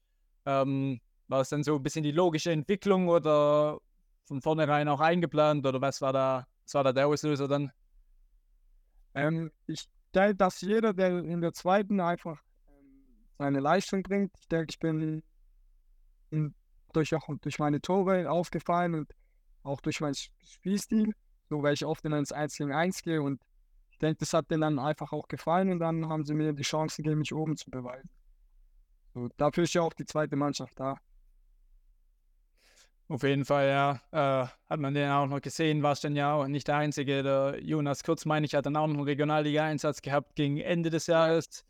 Ähm, 0.46 1.02
war 1.28 1.42
es 1.42 1.50
dann 1.50 1.64
so 1.64 1.76
ein 1.78 1.84
bisschen 1.84 2.04
die 2.04 2.12
logische 2.12 2.52
Entwicklung 2.52 3.10
oder 3.10 3.80
von 4.26 4.42
vornherein 4.42 4.88
auch 4.90 5.00
eingeplant 5.02 5.66
oder 5.66 5.82
was 5.82 6.02
war 6.02 6.14
da, 6.14 6.48
was 6.66 6.74
war 6.76 6.84
da 6.86 6.94
der 6.94 7.08
Auslöser 7.08 7.48
dann? 7.48 7.72
Ähm, 9.14 9.52
ich 9.68 9.88
dass 10.12 10.62
jeder, 10.62 10.94
der 10.94 11.20
in 11.20 11.42
der 11.42 11.54
zweiten 11.54 12.00
einfach 12.00 12.42
ähm, 12.68 13.04
seine 13.38 13.60
Leistung 13.60 14.04
bringt, 14.04 14.32
ich 14.40 14.48
denke, 14.48 14.68
ich 14.70 14.80
bin 14.80 15.24
in, 16.30 16.54
durch, 16.94 17.14
auch 17.16 17.28
durch 17.42 17.60
meine 17.60 17.82
Tore 17.82 18.30
aufgefallen 18.30 18.96
und 18.96 19.14
auch 19.64 19.82
durch 19.82 20.02
meinen 20.02 20.16
Spielstil, 20.16 21.14
so 21.50 21.62
weil 21.64 21.74
ich 21.74 21.86
oft 21.86 22.04
in 22.06 22.14
ins 22.14 22.32
1 22.32 22.58
gegen 22.58 22.74
1 22.74 23.04
gehe 23.04 23.22
und 23.22 23.42
ich 23.92 23.98
denke, 23.98 24.20
das 24.20 24.34
hat 24.34 24.50
denen 24.50 24.62
dann 24.62 24.80
einfach 24.80 25.12
auch 25.12 25.28
gefallen 25.28 25.70
und 25.72 25.80
dann 25.80 26.08
haben 26.10 26.26
sie 26.26 26.34
mir 26.34 26.54
die 26.54 26.64
Chance 26.64 26.98
gegeben, 26.98 27.20
mich 27.20 27.34
oben 27.34 27.56
zu 27.56 27.70
beweisen. 27.70 28.10
So, 29.14 29.30
dafür 29.38 29.64
ist 29.64 29.74
ja 29.74 29.82
auch 29.82 29.94
die 29.94 30.06
zweite 30.06 30.36
Mannschaft 30.36 30.80
da. 30.80 30.98
Auf 33.12 33.24
jeden 33.24 33.44
Fall, 33.44 33.68
ja. 33.68 34.00
Äh, 34.14 34.48
hat 34.70 34.80
man 34.80 34.94
den 34.94 35.10
auch 35.10 35.28
noch 35.28 35.42
gesehen, 35.42 35.84
war 35.84 35.92
es 35.92 36.00
dann 36.00 36.16
ja 36.16 36.34
auch 36.34 36.48
nicht 36.48 36.70
der 36.70 36.78
Einzige. 36.78 37.24
Der 37.24 37.60
Jonas 37.62 38.06
Kurz, 38.06 38.24
meine 38.24 38.46
ich, 38.46 38.56
hat 38.56 38.66
dann 38.66 38.78
auch 38.78 38.88
noch 38.88 38.94
einen 38.94 39.04
Regionalliga-Einsatz 39.04 40.02
gehabt 40.02 40.34
gegen 40.38 40.60
Ende 40.60 40.90
des 40.90 41.08
Jahres. 41.08 41.66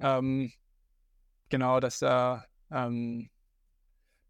Ähm, 0.00 0.52
genau, 1.48 1.80
dass 1.80 2.00
da 2.00 2.44
ähm, 2.70 3.30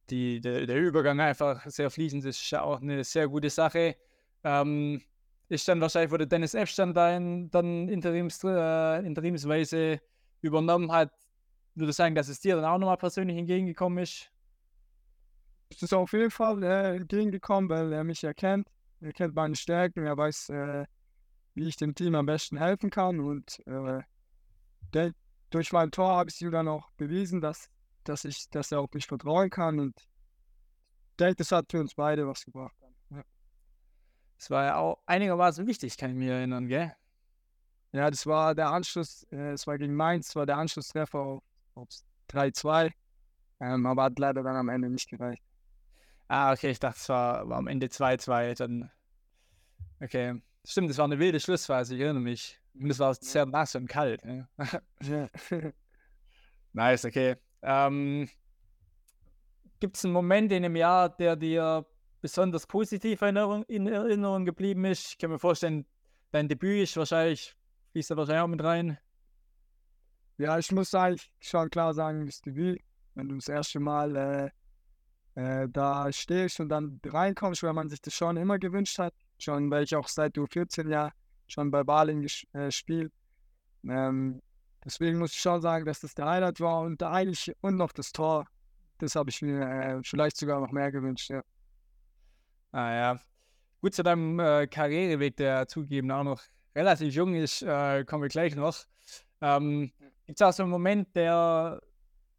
die, 0.08 0.40
der, 0.40 0.66
der 0.66 0.76
Übergang 0.76 1.18
einfach 1.18 1.66
sehr 1.66 1.90
fließend 1.90 2.24
ist, 2.24 2.40
ist 2.40 2.54
auch 2.54 2.80
eine 2.80 3.02
sehr 3.02 3.26
gute 3.26 3.50
Sache. 3.50 3.96
Ähm, 4.44 5.02
ist 5.48 5.66
dann 5.66 5.80
wahrscheinlich, 5.80 6.12
wo 6.12 6.16
der 6.16 6.28
Dennis 6.28 6.54
Epstein 6.54 6.94
dann, 6.94 7.50
dann 7.50 7.88
interims, 7.88 8.44
äh, 8.44 9.04
interimsweise 9.04 10.00
übernommen 10.42 10.92
hat, 10.92 11.10
würde 11.74 11.92
sagen, 11.92 12.14
dass 12.14 12.28
es 12.28 12.38
dir 12.38 12.54
dann 12.54 12.66
auch 12.66 12.78
nochmal 12.78 12.98
persönlich 12.98 13.36
entgegengekommen 13.36 13.98
ist? 13.98 14.30
Es 15.68 15.82
ist 15.82 15.92
auf 15.92 16.12
jeden 16.12 16.30
Fall 16.30 16.62
äh, 16.62 16.96
entgegengekommen, 16.96 17.68
weil 17.68 17.92
er 17.92 18.04
mich 18.04 18.22
erkennt. 18.24 18.68
Er 19.00 19.12
kennt 19.12 19.34
meine 19.34 19.56
Stärken, 19.56 20.04
er 20.04 20.16
weiß, 20.16 20.50
äh, 20.50 20.86
wie 21.54 21.68
ich 21.68 21.76
dem 21.76 21.94
Team 21.94 22.14
am 22.14 22.26
besten 22.26 22.56
helfen 22.56 22.90
kann. 22.90 23.20
Und 23.20 23.66
äh, 23.66 24.00
der, 24.94 25.12
durch 25.50 25.72
mein 25.72 25.90
Tor 25.90 26.16
habe 26.16 26.30
ich 26.30 26.40
ihm 26.40 26.50
dann 26.50 26.68
auch 26.68 26.90
bewiesen, 26.92 27.40
dass, 27.40 27.68
dass, 28.04 28.24
ich, 28.24 28.48
dass 28.50 28.72
er 28.72 28.80
auf 28.80 28.92
mich 28.92 29.06
vertrauen 29.06 29.50
kann. 29.50 29.80
Und 29.80 29.94
ich 29.98 31.16
denke, 31.18 31.36
das 31.36 31.52
hat 31.52 31.70
für 31.70 31.80
uns 31.80 31.94
beide 31.94 32.26
was 32.26 32.44
gebracht. 32.44 32.76
Ja. 33.10 33.22
Das 34.38 34.50
war 34.50 34.64
ja 34.64 34.76
auch 34.76 35.02
einigermaßen 35.06 35.66
wichtig, 35.66 35.96
kann 35.96 36.10
ich 36.10 36.16
mich 36.16 36.28
erinnern, 36.28 36.68
gell? 36.68 36.94
Ja, 37.92 38.10
das 38.10 38.26
war 38.26 38.54
der 38.54 38.70
Anschluss, 38.70 39.24
äh, 39.30 39.52
es 39.52 39.66
war 39.66 39.78
gegen 39.78 39.94
Mainz, 39.94 40.36
war 40.36 40.46
der 40.46 40.58
Anschlusstreffer 40.58 41.18
auf, 41.18 41.42
auf 41.74 41.88
3-2. 42.30 42.92
Ähm, 43.60 43.86
aber 43.86 44.04
hat 44.04 44.18
leider 44.18 44.42
dann 44.42 44.56
am 44.56 44.68
Ende 44.68 44.90
nicht 44.90 45.08
gereicht. 45.08 45.45
Ah, 46.28 46.52
okay, 46.52 46.70
ich 46.70 46.80
dachte, 46.80 46.98
es 46.98 47.08
war, 47.08 47.48
war 47.48 47.58
am 47.58 47.66
Ende 47.66 47.86
2-2. 47.86 48.56
Dann. 48.56 48.90
Okay. 50.00 50.40
Stimmt, 50.64 50.90
das 50.90 50.98
war 50.98 51.04
eine 51.04 51.18
wilde 51.18 51.38
Schlussphase, 51.38 51.94
ich 51.94 52.00
erinnere 52.00 52.22
mich. 52.22 52.60
Und 52.74 52.90
es 52.90 52.98
war 52.98 53.14
sehr 53.14 53.46
nass 53.46 53.74
und 53.74 53.88
kalt. 53.88 54.24
Ne? 54.24 54.48
Ja. 55.02 55.28
nice, 56.72 57.04
okay. 57.04 57.36
Ähm, 57.62 58.28
Gibt 59.78 59.96
es 59.96 60.04
einen 60.04 60.12
Moment 60.12 60.50
in 60.52 60.64
einem 60.64 60.76
Jahr, 60.76 61.08
der 61.08 61.36
dir 61.36 61.86
besonders 62.20 62.66
positiv 62.66 63.22
in 63.22 63.36
Erinnerung, 63.36 63.62
in 63.64 63.86
Erinnerung 63.86 64.44
geblieben 64.44 64.84
ist? 64.84 65.12
Ich 65.12 65.18
kann 65.18 65.30
mir 65.30 65.38
vorstellen, 65.38 65.86
dein 66.32 66.48
Debüt 66.48 66.82
ist 66.82 66.96
wahrscheinlich, 66.96 67.54
fließt 67.92 68.10
da 68.10 68.16
wahrscheinlich 68.16 68.42
auch 68.42 68.48
mit 68.48 68.64
rein. 68.64 68.98
Ja, 70.38 70.58
ich 70.58 70.72
muss 70.72 70.92
eigentlich 70.94 71.30
schon 71.40 71.70
klar 71.70 71.94
sagen, 71.94 72.26
das 72.26 72.42
Debüt 72.42 72.82
wenn 73.16 73.28
du 73.28 73.34
das 73.34 73.48
erste 73.48 73.80
Mal 73.80 74.14
äh, 74.14 74.50
äh, 75.36 75.68
da 75.68 76.10
stehst 76.12 76.60
und 76.60 76.70
dann 76.70 77.00
reinkommst, 77.04 77.62
weil 77.62 77.74
man 77.74 77.88
sich 77.88 78.00
das 78.00 78.14
schon 78.14 78.36
immer 78.36 78.58
gewünscht 78.58 78.98
hat. 78.98 79.14
Schon, 79.38 79.70
weil 79.70 79.84
ich 79.84 79.94
auch 79.94 80.08
seit 80.08 80.36
du 80.36 80.46
14 80.46 80.88
Jahren 80.88 81.12
schon 81.46 81.70
bei 81.70 81.84
Baling 81.84 82.22
gespielt. 82.22 83.12
Äh, 83.84 83.92
ähm, 83.92 84.42
deswegen 84.84 85.18
muss 85.18 85.32
ich 85.32 85.40
schon 85.40 85.60
sagen, 85.60 85.84
dass 85.84 86.00
das 86.00 86.14
der 86.14 86.26
Highlight 86.26 86.60
war 86.60 86.80
und 86.80 87.02
eigentlich 87.02 87.54
und 87.60 87.76
noch 87.76 87.92
das 87.92 88.12
Tor. 88.12 88.46
Das 88.98 89.14
habe 89.14 89.28
ich 89.28 89.42
mir 89.42 89.60
äh, 89.60 90.00
vielleicht 90.02 90.38
sogar 90.38 90.60
noch 90.60 90.72
mehr 90.72 90.90
gewünscht, 90.90 91.28
ja. 91.30 91.42
Ah 92.72 92.92
ja. 92.94 93.20
Gut 93.82 93.94
zu 93.94 94.02
deinem 94.02 94.40
äh, 94.40 94.66
Karriereweg, 94.66 95.36
der 95.36 95.68
zugegeben 95.68 96.10
auch 96.10 96.24
noch 96.24 96.42
relativ 96.74 97.14
jung 97.14 97.34
ist, 97.34 97.62
äh, 97.62 98.04
kommen 98.04 98.22
wir 98.22 98.30
gleich 98.30 98.56
noch. 98.56 98.84
Ähm, 99.42 99.92
Gibt 100.26 100.40
es 100.40 100.42
auch 100.42 100.52
so 100.52 100.62
einen 100.62 100.72
Moment, 100.72 101.14
der 101.14 101.80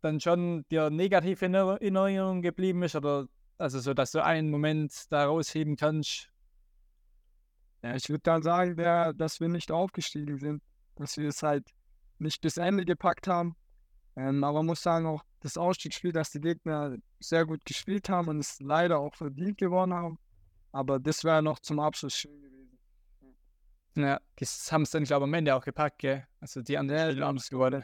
dann 0.01 0.20
schon 0.20 0.66
dir 0.70 0.89
negativ 0.89 1.42
in 1.42 1.54
Erinnerung 1.54 2.42
geblieben 2.42 2.84
ist? 2.84 2.96
Oder 2.96 3.27
also 3.58 3.80
so, 3.80 3.94
dass 3.94 4.12
du 4.12 4.24
einen 4.24 4.50
Moment 4.50 4.94
da 5.10 5.25
rausheben 5.25 5.75
kannst? 5.75 6.30
Ja, 7.84 7.96
ich 7.96 8.10
würde 8.10 8.22
dann 8.24 8.44
sagen, 8.44 8.75
der, 8.75 9.13
dass 9.13 9.39
wir 9.39 9.50
nicht 9.50 9.72
aufgestiegen 9.72 10.38
sind, 10.38 10.63
dass 10.96 11.18
wir 11.18 11.30
es 11.30 11.44
halt 11.44 11.68
nicht 12.20 12.42
bis 12.42 12.58
Ende 12.58 12.86
gepackt 12.86 13.27
haben. 13.27 13.56
Ähm, 14.16 14.44
aber 14.44 14.60
man 14.60 14.68
muss 14.68 14.82
sagen, 14.82 15.06
auch 15.06 15.24
das 15.42 15.58
Ausstiegsspiel, 15.58 16.12
dass 16.12 16.32
die 16.32 16.42
Gegner 16.42 16.98
sehr 17.20 17.46
gut 17.46 17.63
gespielt 17.66 18.10
haben 18.10 18.27
und 18.30 18.39
es 18.39 18.60
leider 18.60 18.98
auch 18.98 19.13
verdient 19.13 19.60
gewonnen 19.60 19.94
haben. 19.94 20.18
Aber 20.72 21.00
das 21.00 21.24
wäre 21.24 21.44
noch 21.44 21.60
zum 21.60 21.80
Abschluss 21.80 22.16
schön 22.16 22.42
gewesen. 22.42 22.77
Ja, 23.96 24.20
das 24.36 24.72
haben 24.72 24.84
es 24.84 24.92
dann, 24.92 25.04
glaube 25.04 25.25
ich, 25.25 25.30
am 25.30 25.34
Ende 25.34 25.56
auch 25.56 25.63
gepackt, 25.63 26.00
gell? 26.00 26.25
Also 26.39 26.62
die 26.62 26.77
anderen 26.77 27.12
Spiele 27.12 27.25
haben 27.25 27.38
es 27.38 27.50
geworden. 27.50 27.84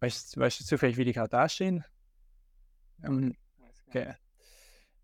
Weißt, 0.00 0.36
weißt 0.36 0.60
du 0.60 0.64
zufällig, 0.64 0.96
wie 0.96 1.04
die 1.04 1.12
gerade 1.12 1.30
dastehen? 1.30 1.84
Mhm. 2.98 3.34
Okay. 3.88 4.14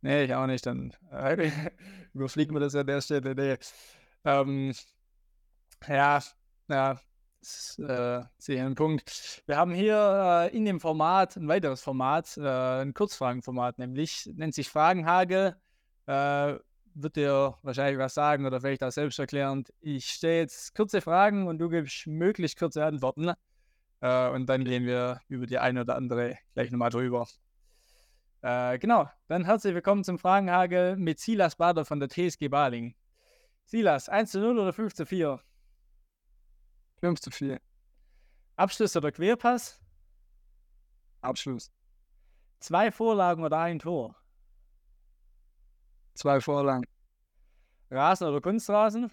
Nee, 0.01 0.25
ich 0.25 0.35
auch 0.35 0.47
nicht. 0.47 0.67
Dann 0.67 0.93
äh, 1.11 1.51
überfliegen 2.15 2.55
wir 2.55 2.61
das 2.61 2.75
an 2.75 2.87
der 2.87 3.01
Stelle. 3.01 3.35
Nee. 3.35 3.57
Ähm, 4.25 4.75
ja, 5.89 6.23
ja, 6.69 7.01
das, 7.41 7.79
äh, 7.79 8.23
sehe 8.39 8.65
einen 8.65 8.75
Punkt. 8.75 9.43
Wir 9.47 9.57
haben 9.57 9.73
hier 9.73 10.51
äh, 10.53 10.57
in 10.57 10.65
dem 10.65 10.81
Format 10.81 11.37
ein 11.37 11.49
weiteres 11.49 11.83
Format, 11.83 12.37
äh, 12.37 12.83
ein 12.83 12.95
Kurzfragenformat, 12.95 13.79
nämlich 13.79 14.31
nennt 14.35 14.55
sich 14.55 14.69
Fragenhagel. 14.69 15.57
Äh, 16.07 16.55
wird 16.95 17.17
dir 17.17 17.59
wahrscheinlich 17.63 17.99
was 17.99 18.15
sagen 18.15 18.47
oder 18.47 18.61
vielleicht 18.61 18.83
auch 18.85 18.93
selbst 18.93 19.19
erklärend. 19.19 19.73
Ich 19.81 20.07
stelle 20.07 20.39
jetzt 20.39 20.75
kurze 20.75 21.01
Fragen 21.01 21.49
und 21.49 21.59
du 21.59 21.69
gibst 21.69 22.07
möglichst 22.07 22.59
kurze 22.59 22.85
Antworten. 22.85 23.33
Äh, 24.05 24.29
und 24.29 24.45
dann 24.51 24.65
gehen 24.67 24.85
wir 24.85 25.23
über 25.29 25.47
die 25.47 25.59
eine 25.59 25.81
oder 25.81 25.97
andere 25.97 26.37
gleich 26.53 26.71
nochmal 26.71 26.91
drüber. 26.91 27.27
Äh, 28.43 28.79
genau, 28.79 29.09
dann 29.29 29.47
herzlich 29.47 29.75
willkommen 29.75 30.05
zum 30.05 30.19
Fragenhagel 30.19 30.97
mit 30.97 31.19
Silas 31.19 31.57
Bader 31.57 31.87
von 31.87 32.01
der 32.01 32.11
TSG 32.11 32.49
Baling. 32.49 32.95
Silas, 33.65 34.11
1 34.11 34.33
zu 34.33 34.41
0 34.41 34.59
oder 34.59 34.75
5 34.75 34.93
zu 34.93 35.07
4? 35.07 35.41
5 37.01 37.19
zu 37.19 37.31
4. 37.31 37.59
Abschluss 38.57 38.95
oder 38.95 39.11
Querpass? 39.11 39.81
Abschluss. 41.23 41.73
Zwei 42.61 42.93
Vorlagen 42.93 43.43
oder 43.43 43.59
ein 43.59 43.79
Tor? 43.79 44.15
Zwei 46.13 46.43
Vorlagen. 46.43 46.85
Rasen 47.91 48.29
oder 48.29 48.43
Kunstrasen? 48.43 49.11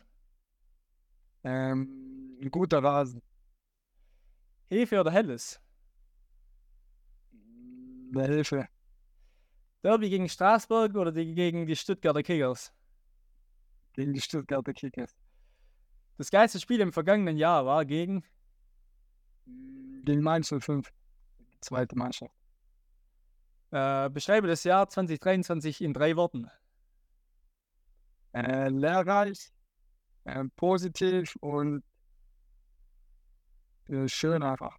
Ähm, 1.45 2.38
ein 2.41 2.51
guter 2.51 2.83
Rasen. 2.83 3.21
Hefe 4.72 5.01
oder 5.01 5.12
Helles? 5.12 5.60
Eine 8.16 8.25
Hilfe. 8.25 8.68
Derby 9.84 10.10
gegen 10.10 10.30
Straßburg 10.30 10.96
oder 10.96 11.12
die, 11.12 11.36
gegen 11.36 11.66
die 11.66 11.75
Stuttgarter 11.75 12.24
Kickers? 12.24 12.72
Gegen 13.94 14.13
die 14.13 14.22
Stuttgarter 14.22 14.74
Kickers. 14.74 15.13
Das 16.18 16.32
geilste 16.32 16.60
Spiel 16.62 16.80
im 16.80 16.94
vergangenen 16.94 17.36
Jahr 17.36 17.66
war 17.66 17.84
gegen? 17.84 18.24
Gegen 20.06 20.22
Mainz 20.22 20.54
05. 20.58 20.90
Zweite 21.60 21.98
Mannschaft. 21.98 22.34
Äh, 23.72 24.10
beschreibe 24.10 24.48
das 24.48 24.63
Jahr 24.63 24.88
2023 24.88 25.82
in 25.82 25.94
drei 25.94 26.16
Worten. 26.16 26.50
Äh, 28.34 28.70
lehrreich, 28.70 29.51
äh, 30.24 30.46
positiv 30.56 31.36
und 31.42 31.84
schön 34.07 34.43
einfach. 34.43 34.77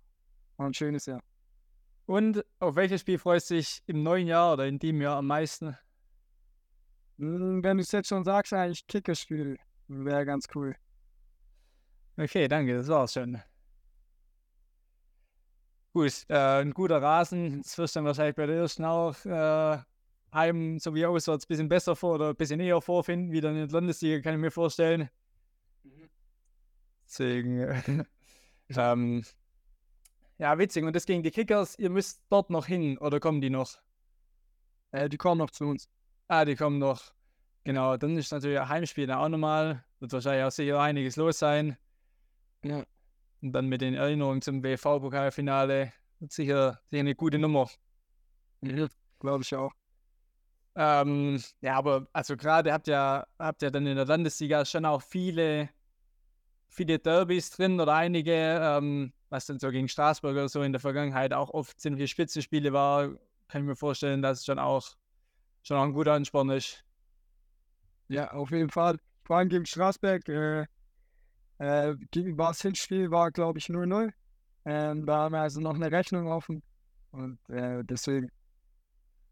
War 0.56 0.66
ein 0.66 0.74
schönes 0.74 1.06
Jahr. 1.06 1.22
Und 2.06 2.44
auf 2.58 2.76
welches 2.76 3.00
Spiel 3.02 3.18
freust 3.18 3.50
du 3.50 3.54
dich 3.54 3.82
im 3.86 4.02
neuen 4.02 4.26
Jahr 4.26 4.54
oder 4.54 4.66
in 4.66 4.78
dem 4.78 5.00
Jahr 5.00 5.18
am 5.18 5.26
meisten? 5.26 5.76
Hm, 7.18 7.62
wenn 7.62 7.76
du 7.76 7.82
es 7.82 7.92
jetzt 7.92 8.08
schon 8.08 8.24
sagst, 8.24 8.52
eigentlich 8.52 8.86
Kickerspiel 8.86 9.58
wäre 9.88 10.24
ganz 10.24 10.46
cool. 10.54 10.74
Okay, 12.16 12.48
danke, 12.48 12.76
das 12.76 12.88
war's 12.88 13.12
schon. 13.14 13.40
Gut, 15.92 16.24
äh, 16.28 16.60
ein 16.62 16.72
guter 16.72 17.02
Rasen, 17.02 17.62
das 17.62 17.76
wirst 17.76 17.94
du 17.94 17.98
dann 17.98 18.06
wahrscheinlich 18.06 18.34
bei 18.34 18.46
der 18.46 18.56
ersten 18.56 18.84
auch 18.84 19.14
äh, 19.26 19.78
heim 20.32 20.78
sowie 20.78 21.04
auswärts 21.04 21.44
ein 21.44 21.48
bisschen 21.48 21.68
besser 21.68 21.94
vor 21.94 22.14
oder 22.14 22.30
ein 22.30 22.36
bisschen 22.36 22.60
eher 22.60 22.80
vorfinden, 22.80 23.30
wie 23.30 23.40
dann 23.40 23.56
in 23.56 23.68
der 23.68 23.80
Landesliga, 23.80 24.20
kann 24.20 24.34
ich 24.34 24.40
mir 24.40 24.50
vorstellen. 24.50 25.10
Mhm. 25.82 26.08
Deswegen, 27.06 27.60
äh, 27.60 28.04
ähm, 28.76 29.24
ja, 30.38 30.58
witzig. 30.58 30.84
Und 30.84 30.94
das 30.94 31.06
gegen 31.06 31.22
die 31.22 31.30
Kickers, 31.30 31.78
ihr 31.78 31.90
müsst 31.90 32.22
dort 32.28 32.50
noch 32.50 32.66
hin 32.66 32.98
oder 32.98 33.20
kommen 33.20 33.40
die 33.40 33.50
noch? 33.50 33.78
Äh, 34.90 35.08
die 35.08 35.16
kommen 35.16 35.38
noch 35.38 35.50
zu 35.50 35.66
uns. 35.66 35.88
Ah, 36.28 36.44
die 36.44 36.56
kommen 36.56 36.78
noch. 36.78 37.12
Genau, 37.64 37.96
dann 37.96 38.16
ist 38.16 38.32
natürlich 38.32 38.58
ein 38.58 38.68
Heimspiel 38.68 39.10
auch 39.12 39.28
nochmal. 39.28 39.84
Wird 40.00 40.12
wahrscheinlich 40.12 40.44
auch 40.44 40.50
sicher 40.50 40.80
einiges 40.80 41.16
los 41.16 41.38
sein. 41.38 41.76
Ja. 42.64 42.84
Und 43.40 43.52
dann 43.52 43.68
mit 43.68 43.80
den 43.80 43.94
Erinnerungen 43.94 44.42
zum 44.42 44.62
WV-Pokalfinale 44.62 45.92
wird 46.18 46.32
sicher, 46.32 46.80
sicher 46.90 47.00
eine 47.00 47.14
gute 47.14 47.38
Nummer. 47.38 47.68
Mhm, 48.60 48.88
Glaube 49.20 49.42
ich 49.42 49.54
auch. 49.54 49.72
Ähm, 50.74 51.42
ja, 51.60 51.76
aber 51.76 52.06
also 52.12 52.36
gerade 52.36 52.72
habt 52.72 52.88
ihr, 52.88 53.26
habt 53.38 53.62
ihr 53.62 53.70
dann 53.70 53.86
in 53.86 53.96
der 53.96 54.06
Landesliga 54.06 54.64
schon 54.64 54.84
auch 54.86 55.02
viele, 55.02 55.68
viele 56.72 56.98
Derbys 56.98 57.50
drin 57.50 57.78
oder 57.80 57.94
einige, 57.94 58.32
ähm, 58.32 59.12
was 59.28 59.46
dann 59.46 59.58
so 59.58 59.70
gegen 59.70 59.88
Straßburg 59.88 60.32
oder 60.32 60.48
so 60.48 60.62
in 60.62 60.72
der 60.72 60.80
Vergangenheit 60.80 61.32
auch 61.32 61.50
oft 61.50 61.78
ziemliche 61.78 62.08
Spitzenspiele 62.08 62.72
war, 62.72 63.10
kann 63.48 63.62
ich 63.62 63.68
mir 63.68 63.76
vorstellen, 63.76 64.22
dass 64.22 64.40
es 64.40 64.46
schon 64.46 64.58
auch, 64.58 64.86
schon 65.62 65.76
auch 65.76 65.84
ein 65.84 65.92
guter 65.92 66.14
Ansporn 66.14 66.50
ist. 66.50 66.84
Ja, 68.08 68.30
auf 68.32 68.50
jeden 68.50 68.70
Fall. 68.70 68.98
Vor 69.24 69.36
allem 69.36 69.48
gegen 69.48 69.66
Straßberg, 69.66 70.28
äh, 70.28 70.66
äh, 71.58 71.94
gegen 72.10 72.36
das 72.36 72.62
Hinspiel 72.62 73.10
war, 73.10 73.30
glaube 73.30 73.58
ich, 73.58 73.66
0-0. 73.66 74.10
Ähm, 74.64 75.06
da 75.06 75.16
haben 75.16 75.32
wir 75.32 75.40
also 75.40 75.60
noch 75.60 75.74
eine 75.74 75.90
Rechnung 75.92 76.26
offen. 76.26 76.62
Und 77.10 77.38
äh, 77.50 77.84
deswegen 77.84 78.30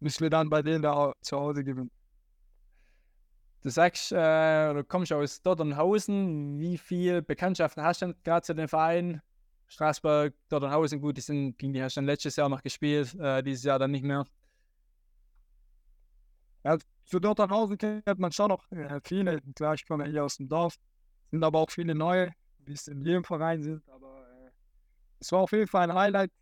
müssen 0.00 0.22
wir 0.22 0.30
dann 0.30 0.50
bei 0.50 0.62
denen 0.62 0.82
da 0.82 1.12
zu 1.22 1.38
Hause 1.38 1.64
gewinnen. 1.64 1.90
Du 3.62 3.68
sagst, 3.68 4.10
äh, 4.12 4.72
du 4.72 4.84
kommst 4.84 5.12
aus 5.12 5.42
Dotternhausen. 5.42 6.58
Wie 6.58 6.78
viele 6.78 7.20
Bekanntschaften 7.20 7.82
hast 7.82 8.00
du 8.00 8.14
gerade 8.24 8.42
zu 8.42 8.54
den 8.54 8.68
Vereinen? 8.68 9.20
Straßburg, 9.68 10.34
Dotternhausen, 10.48 11.00
gut, 11.00 11.16
die 11.16 11.20
sind, 11.20 11.58
gegen 11.58 11.72
die 11.72 11.82
hast 11.82 11.96
du 11.96 12.00
letztes 12.00 12.36
Jahr 12.36 12.48
noch 12.48 12.62
gespielt, 12.62 13.14
äh, 13.20 13.42
dieses 13.42 13.62
Jahr 13.62 13.78
dann 13.78 13.90
nicht 13.92 14.02
mehr. 14.02 14.24
Ja, 16.64 16.76
zu 17.04 17.20
Dotternhausen 17.20 17.78
kennt 17.78 18.18
man 18.18 18.32
schon 18.32 18.48
noch 18.48 18.70
äh, 18.72 19.00
viele. 19.04 19.40
Klar, 19.54 19.74
ich 19.74 19.86
komme 19.86 20.06
hier 20.06 20.24
aus 20.24 20.38
dem 20.38 20.48
Dorf. 20.48 20.76
Sind 21.30 21.44
aber 21.44 21.60
auch 21.60 21.70
viele 21.70 21.94
neue, 21.94 22.32
die 22.58 22.76
in 22.90 23.04
jedem 23.04 23.24
Verein 23.24 23.62
sind. 23.62 23.88
Aber 23.88 24.26
äh, 24.26 24.50
es 25.20 25.30
war 25.32 25.40
auf 25.40 25.52
jeden 25.52 25.68
Fall 25.68 25.90
ein 25.90 25.94
Highlight. 25.94 26.32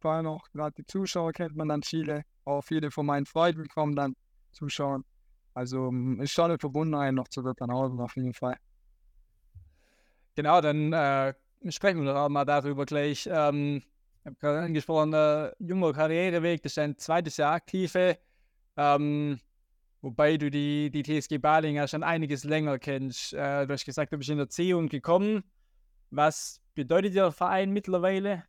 Vor 0.00 0.12
allem 0.12 0.28
auch 0.28 0.48
gerade 0.52 0.74
die 0.76 0.86
Zuschauer 0.86 1.32
kennt 1.32 1.56
man 1.56 1.68
dann 1.68 1.82
viele. 1.82 2.22
Auch 2.44 2.62
viele 2.62 2.90
von 2.90 3.06
meinen 3.06 3.26
Freunden 3.26 3.68
kommen 3.68 3.94
dann 3.94 4.14
zuschauen. 4.52 5.04
Also 5.54 5.92
ist 6.20 6.32
schon 6.32 6.46
eine 6.46 6.58
Verbundenheit 6.58 7.14
noch 7.14 7.28
zu 7.28 7.42
Dotternhausen 7.42 8.00
auf 8.00 8.16
jeden 8.16 8.34
Fall. 8.34 8.56
Genau, 10.36 10.60
dann 10.60 10.92
äh, 10.92 11.34
sprechen 11.68 12.04
wir 12.04 12.14
doch 12.14 12.28
mal 12.28 12.44
darüber 12.44 12.86
gleich. 12.86 13.28
Ähm, 13.30 13.82
ich 14.20 14.26
habe 14.26 14.36
gerade 14.36 14.60
angesprochen, 14.60 15.12
äh, 15.12 15.52
junger 15.58 15.92
Karriereweg, 15.92 16.62
das 16.62 16.72
ist 16.72 16.78
ein 16.78 16.96
zweites 16.98 17.36
Jahr 17.36 17.54
aktive. 17.54 18.18
Ähm, 18.76 19.40
wobei 20.02 20.36
du 20.36 20.50
die, 20.50 20.90
die 20.90 21.02
TSG 21.02 21.38
Baling 21.38 21.86
schon 21.88 22.02
einiges 22.02 22.44
länger 22.44 22.78
kennst. 22.78 23.32
Äh, 23.32 23.66
du 23.66 23.72
hast 23.72 23.84
gesagt, 23.84 24.12
du 24.12 24.18
bist 24.18 24.30
in 24.30 24.36
der 24.36 24.44
Erziehung 24.44 24.88
gekommen. 24.88 25.42
Was 26.10 26.60
bedeutet 26.74 27.14
der 27.14 27.32
Verein 27.32 27.70
mittlerweile? 27.70 28.44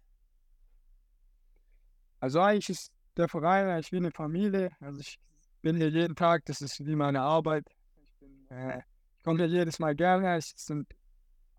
Also 2.19 2.39
eigentlich 2.39 2.69
ist 2.69 2.93
der 3.17 3.27
Verein 3.27 3.67
eigentlich 3.67 3.91
wie 3.91 3.97
eine 3.97 4.11
Familie. 4.11 4.71
Also 4.79 4.99
ich 4.99 5.19
bin 5.61 5.75
hier 5.75 5.89
jeden 5.89 6.15
Tag, 6.15 6.45
das 6.45 6.61
ist 6.61 6.85
wie 6.85 6.95
meine 6.95 7.21
Arbeit. 7.21 7.65
Ich, 8.03 8.19
bin, 8.19 8.49
äh, 8.49 8.79
ich 9.17 9.23
komme 9.23 9.39
hier 9.39 9.47
jedes 9.47 9.79
Mal 9.79 9.95
gerne. 9.95 10.37
Es 10.37 10.53
sind 10.55 10.87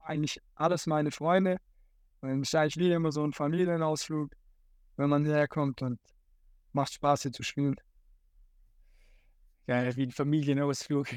eigentlich 0.01 0.41
alles 0.55 0.87
meine 0.87 1.11
Freunde. 1.11 1.59
Und 2.21 2.43
es 2.43 2.49
ist 2.49 2.55
eigentlich 2.55 2.77
wie 2.77 2.93
immer 2.93 3.13
so 3.13 3.25
ein 3.25 3.33
Familienausflug, 3.33 4.31
wenn 4.97 5.11
man 5.11 5.25
hierher 5.25 5.49
kommt. 5.49 5.83
Und 5.83 5.99
macht 6.73 6.93
Spaß 6.93 7.23
hier 7.23 7.33
zu 7.33 7.43
spielen. 7.43 7.77
Geil, 9.67 9.95
wie 9.97 10.07
ein 10.07 10.13
Familienausflug. 10.13 11.09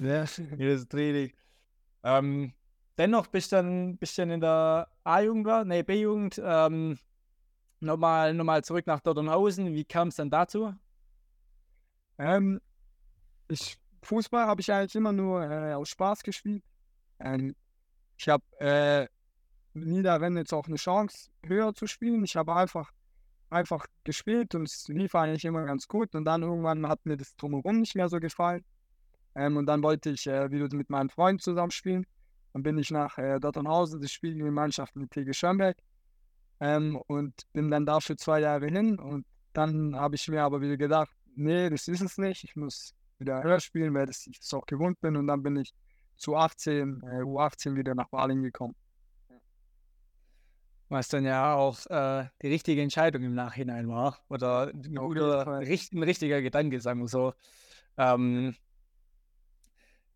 Ja. 0.00 0.24
Jedes 0.58 0.86
Training. 0.86 1.32
Ähm, 2.02 2.52
dennoch 2.98 3.26
bist 3.28 3.52
du 3.52 3.56
dann 3.56 3.96
bist 3.96 4.18
dann 4.18 4.30
in 4.30 4.40
der 4.42 4.86
A-Jugend 5.02 5.66
nee, 5.66 5.82
B-Jugend, 5.82 6.38
ähm, 6.44 6.98
nochmal, 7.80 8.34
nochmal 8.34 8.62
zurück 8.62 8.86
nach 8.86 9.00
Dortmundhausen. 9.00 9.72
Wie 9.72 9.86
kam 9.86 10.08
es 10.08 10.16
dann 10.16 10.28
dazu? 10.28 10.74
Ähm, 12.18 12.60
ich, 13.48 13.78
Fußball 14.02 14.46
habe 14.46 14.60
ich 14.60 14.72
eigentlich 14.72 14.94
immer 14.94 15.12
nur 15.12 15.42
äh, 15.42 15.74
aus 15.74 15.88
Spaß 15.90 16.22
gespielt. 16.22 16.62
Ähm, 17.20 17.54
ich 18.16 18.28
habe 18.28 18.44
äh, 18.58 19.06
nie 19.74 20.02
darin 20.02 20.36
jetzt 20.36 20.52
auch 20.52 20.66
eine 20.66 20.76
Chance, 20.76 21.30
höher 21.44 21.74
zu 21.74 21.86
spielen. 21.86 22.24
Ich 22.24 22.36
habe 22.36 22.54
einfach, 22.54 22.90
einfach 23.50 23.86
gespielt 24.04 24.54
und 24.54 24.68
es 24.68 24.88
lief 24.88 25.14
eigentlich 25.14 25.44
immer 25.44 25.64
ganz 25.64 25.86
gut. 25.88 26.14
Und 26.14 26.24
dann 26.24 26.42
irgendwann 26.42 26.86
hat 26.88 27.04
mir 27.06 27.16
das 27.16 27.36
Drumherum 27.36 27.80
nicht 27.80 27.94
mehr 27.94 28.08
so 28.08 28.18
gefallen. 28.18 28.64
Ähm, 29.34 29.56
und 29.56 29.66
dann 29.66 29.82
wollte 29.82 30.10
ich 30.10 30.26
äh, 30.26 30.50
wieder 30.50 30.74
mit 30.74 30.90
meinen 30.90 31.10
Freunden 31.10 31.40
zusammen 31.40 31.70
spielen. 31.70 32.06
Dann 32.52 32.62
bin 32.62 32.78
ich 32.78 32.90
nach 32.90 33.18
äh, 33.18 33.38
Dortmundhausen, 33.38 34.00
das 34.00 34.10
spielen 34.10 34.38
die 34.38 34.50
Mannschaft 34.50 34.96
mit 34.96 35.10
TG 35.10 35.32
Schönberg. 35.32 35.76
Ähm, 36.60 36.96
und 37.06 37.34
bin 37.52 37.70
dann 37.70 37.86
da 37.86 38.00
für 38.00 38.16
zwei 38.16 38.40
Jahre 38.40 38.66
hin. 38.66 38.98
Und 38.98 39.26
dann 39.52 39.94
habe 39.94 40.16
ich 40.16 40.26
mir 40.28 40.42
aber 40.42 40.60
wieder 40.60 40.76
gedacht, 40.76 41.10
nee, 41.38 41.70
das 41.70 41.88
ist 41.88 42.00
es 42.02 42.18
nicht. 42.18 42.44
Ich 42.44 42.56
muss 42.56 42.94
wieder 43.18 43.42
höher 43.42 43.60
spielen, 43.60 43.94
weil 43.94 44.06
das, 44.06 44.26
ich 44.26 44.40
das 44.40 44.52
auch 44.54 44.66
gewohnt 44.66 45.00
bin. 45.00 45.16
Und 45.16 45.26
dann 45.26 45.42
bin 45.42 45.56
ich 45.56 45.74
zu 46.16 46.36
18, 46.36 47.02
äh, 47.02 47.22
U18 47.22 47.76
wieder 47.76 47.94
nach 47.94 48.08
Baling 48.08 48.42
gekommen. 48.42 48.74
Was 50.90 51.08
dann 51.08 51.24
ja 51.24 51.54
auch 51.54 51.84
äh, 51.86 52.28
die 52.42 52.48
richtige 52.48 52.80
Entscheidung 52.82 53.22
im 53.22 53.34
Nachhinein 53.34 53.88
war. 53.88 54.18
Oder 54.28 54.72
richt- 55.60 55.92
ein 55.92 56.02
richtiger 56.02 56.40
Gedanke, 56.40 56.80
sagen 56.80 57.00
wir 57.00 57.08
so. 57.08 57.34
Ähm, 57.98 58.56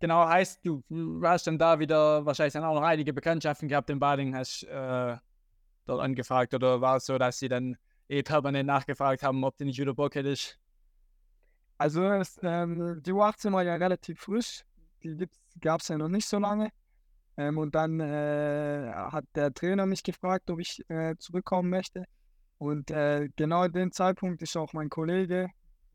genau, 0.01 0.27
heißt, 0.29 0.61
du 0.65 0.83
hast 1.23 1.47
dann 1.47 1.59
da 1.59 1.79
wieder 1.79 2.25
wahrscheinlich 2.27 2.55
dann 2.55 2.65
auch 2.65 2.75
noch 2.75 2.83
einige 2.83 3.13
Bekanntschaften 3.13 3.69
gehabt 3.69 3.91
in 3.91 3.99
Bading, 3.99 4.35
hast 4.37 4.65
äh, 4.65 5.17
dort 5.87 6.03
angefragt. 6.03 6.55
Oder 6.55 6.81
war 6.83 6.99
es 6.99 7.07
so, 7.07 7.19
dass 7.19 7.39
sie 7.41 7.49
dann 7.51 7.77
eh 8.09 8.23
permanent 8.25 8.69
nachgefragt 8.69 9.25
haben, 9.25 9.45
ob 9.45 9.59
du 9.59 9.67
nicht 9.67 9.81
wieder 9.81 9.95
Bock 9.95 10.15
hättest? 10.17 10.61
Also 11.79 12.05
es, 12.05 12.39
ähm, 12.43 13.03
die 13.03 13.13
U18 13.13 13.53
war 13.53 13.63
ja 13.63 13.75
relativ 13.75 14.21
frisch. 14.21 14.63
Die 15.03 15.29
gab 15.61 15.81
es 15.81 15.89
ja 15.89 15.99
noch 15.99 16.09
nicht 16.09 16.27
so 16.27 16.39
lange. 16.39 16.71
Ähm, 17.37 17.59
und 17.59 17.75
dann 17.75 17.99
äh, 18.01 18.93
hat 18.95 19.25
der 19.35 19.53
Trainer 19.53 19.87
mich 19.87 20.03
gefragt, 20.03 20.51
ob 20.51 20.61
ich 20.61 20.83
äh, 20.89 21.17
zurückkommen 21.19 21.71
möchte. 21.71 22.05
Und 22.59 22.91
äh, 22.91 23.29
genau 23.37 23.65
in 23.65 23.73
dem 23.73 23.93
Zeitpunkt 23.93 24.43
ist 24.43 24.57
auch 24.57 24.73
mein 24.73 24.89
Kollege, 24.89 25.49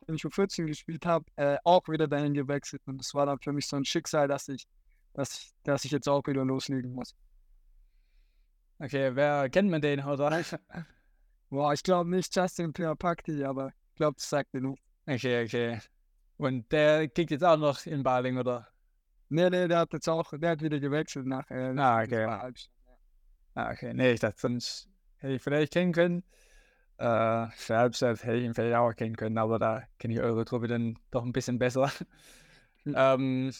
den 0.07 0.15
ich 0.15 0.23
U14 0.23 0.65
gespielt 0.65 1.05
habe, 1.05 1.25
äh, 1.35 1.57
auch 1.63 1.87
wieder 1.87 2.07
dahin 2.07 2.33
gewechselt. 2.33 2.81
Und 2.85 2.97
das 2.97 3.13
war 3.13 3.25
dann 3.25 3.39
für 3.39 3.53
mich 3.53 3.67
so 3.67 3.77
ein 3.77 3.85
Schicksal, 3.85 4.27
dass 4.27 4.47
ich, 4.47 4.65
dass 5.13 5.33
ich, 5.33 5.53
dass 5.63 5.85
ich 5.85 5.91
jetzt 5.91 6.09
auch 6.09 6.25
wieder 6.27 6.43
loslegen 6.43 6.93
muss. 6.93 7.15
Okay, 8.79 9.15
wer 9.15 9.49
kennt 9.49 9.69
man 9.69 9.81
den, 9.81 10.03
oder? 10.03 10.43
Boah, 11.49 11.73
ich 11.73 11.83
glaube 11.83 12.09
nicht 12.09 12.35
Justin 12.35 12.73
Piapakti, 12.73 13.43
aber 13.43 13.69
ich 13.91 13.95
glaube, 13.95 14.15
das 14.15 14.29
sagt 14.29 14.51
genug. 14.51 14.77
Okay, 15.07 15.45
okay. 15.45 15.79
Und 16.37 16.71
der 16.71 17.07
kickt 17.07 17.31
jetzt 17.31 17.43
auch 17.43 17.57
noch 17.57 17.85
in 17.85 18.03
Baling, 18.03 18.37
oder? 18.37 18.67
Nee, 19.29 19.49
nee, 19.49 19.67
der 19.67 19.79
hat 19.79 19.93
jetzt 19.93 20.07
auch, 20.07 20.31
der 20.33 20.51
hat 20.51 20.61
wieder 20.61 20.79
gewechselt 20.79 21.25
nach 21.25 21.49
äh, 21.49 21.73
Ah, 21.77 22.01
okay. 22.03 22.25
Halbstadt. 22.25 22.71
Ah, 23.55 23.71
okay. 23.71 23.93
Nee, 23.93 24.11
ich 24.11 24.19
dachte, 24.19 24.39
sonst 24.39 24.87
hätte 25.17 25.33
ich 25.33 25.41
vielleicht 25.41 25.73
kennen 25.73 25.93
können. 25.93 26.23
Äh, 26.97 27.47
für 27.51 27.77
Halbzeit 27.77 28.23
hätte 28.23 28.37
ich 28.37 28.43
ihn 28.43 28.53
vielleicht 28.53 28.75
auch 28.75 28.93
kennen 28.93 29.15
können, 29.15 29.37
aber 29.37 29.59
da 29.59 29.83
kenne 29.97 30.13
ich 30.13 30.19
eure 30.19 30.45
Truppe 30.45 30.67
dann 30.67 30.99
doch 31.11 31.23
ein 31.23 31.31
bisschen 31.33 31.57
besser. 31.57 31.91
Hm. 32.83 32.93
ähm, 32.97 33.51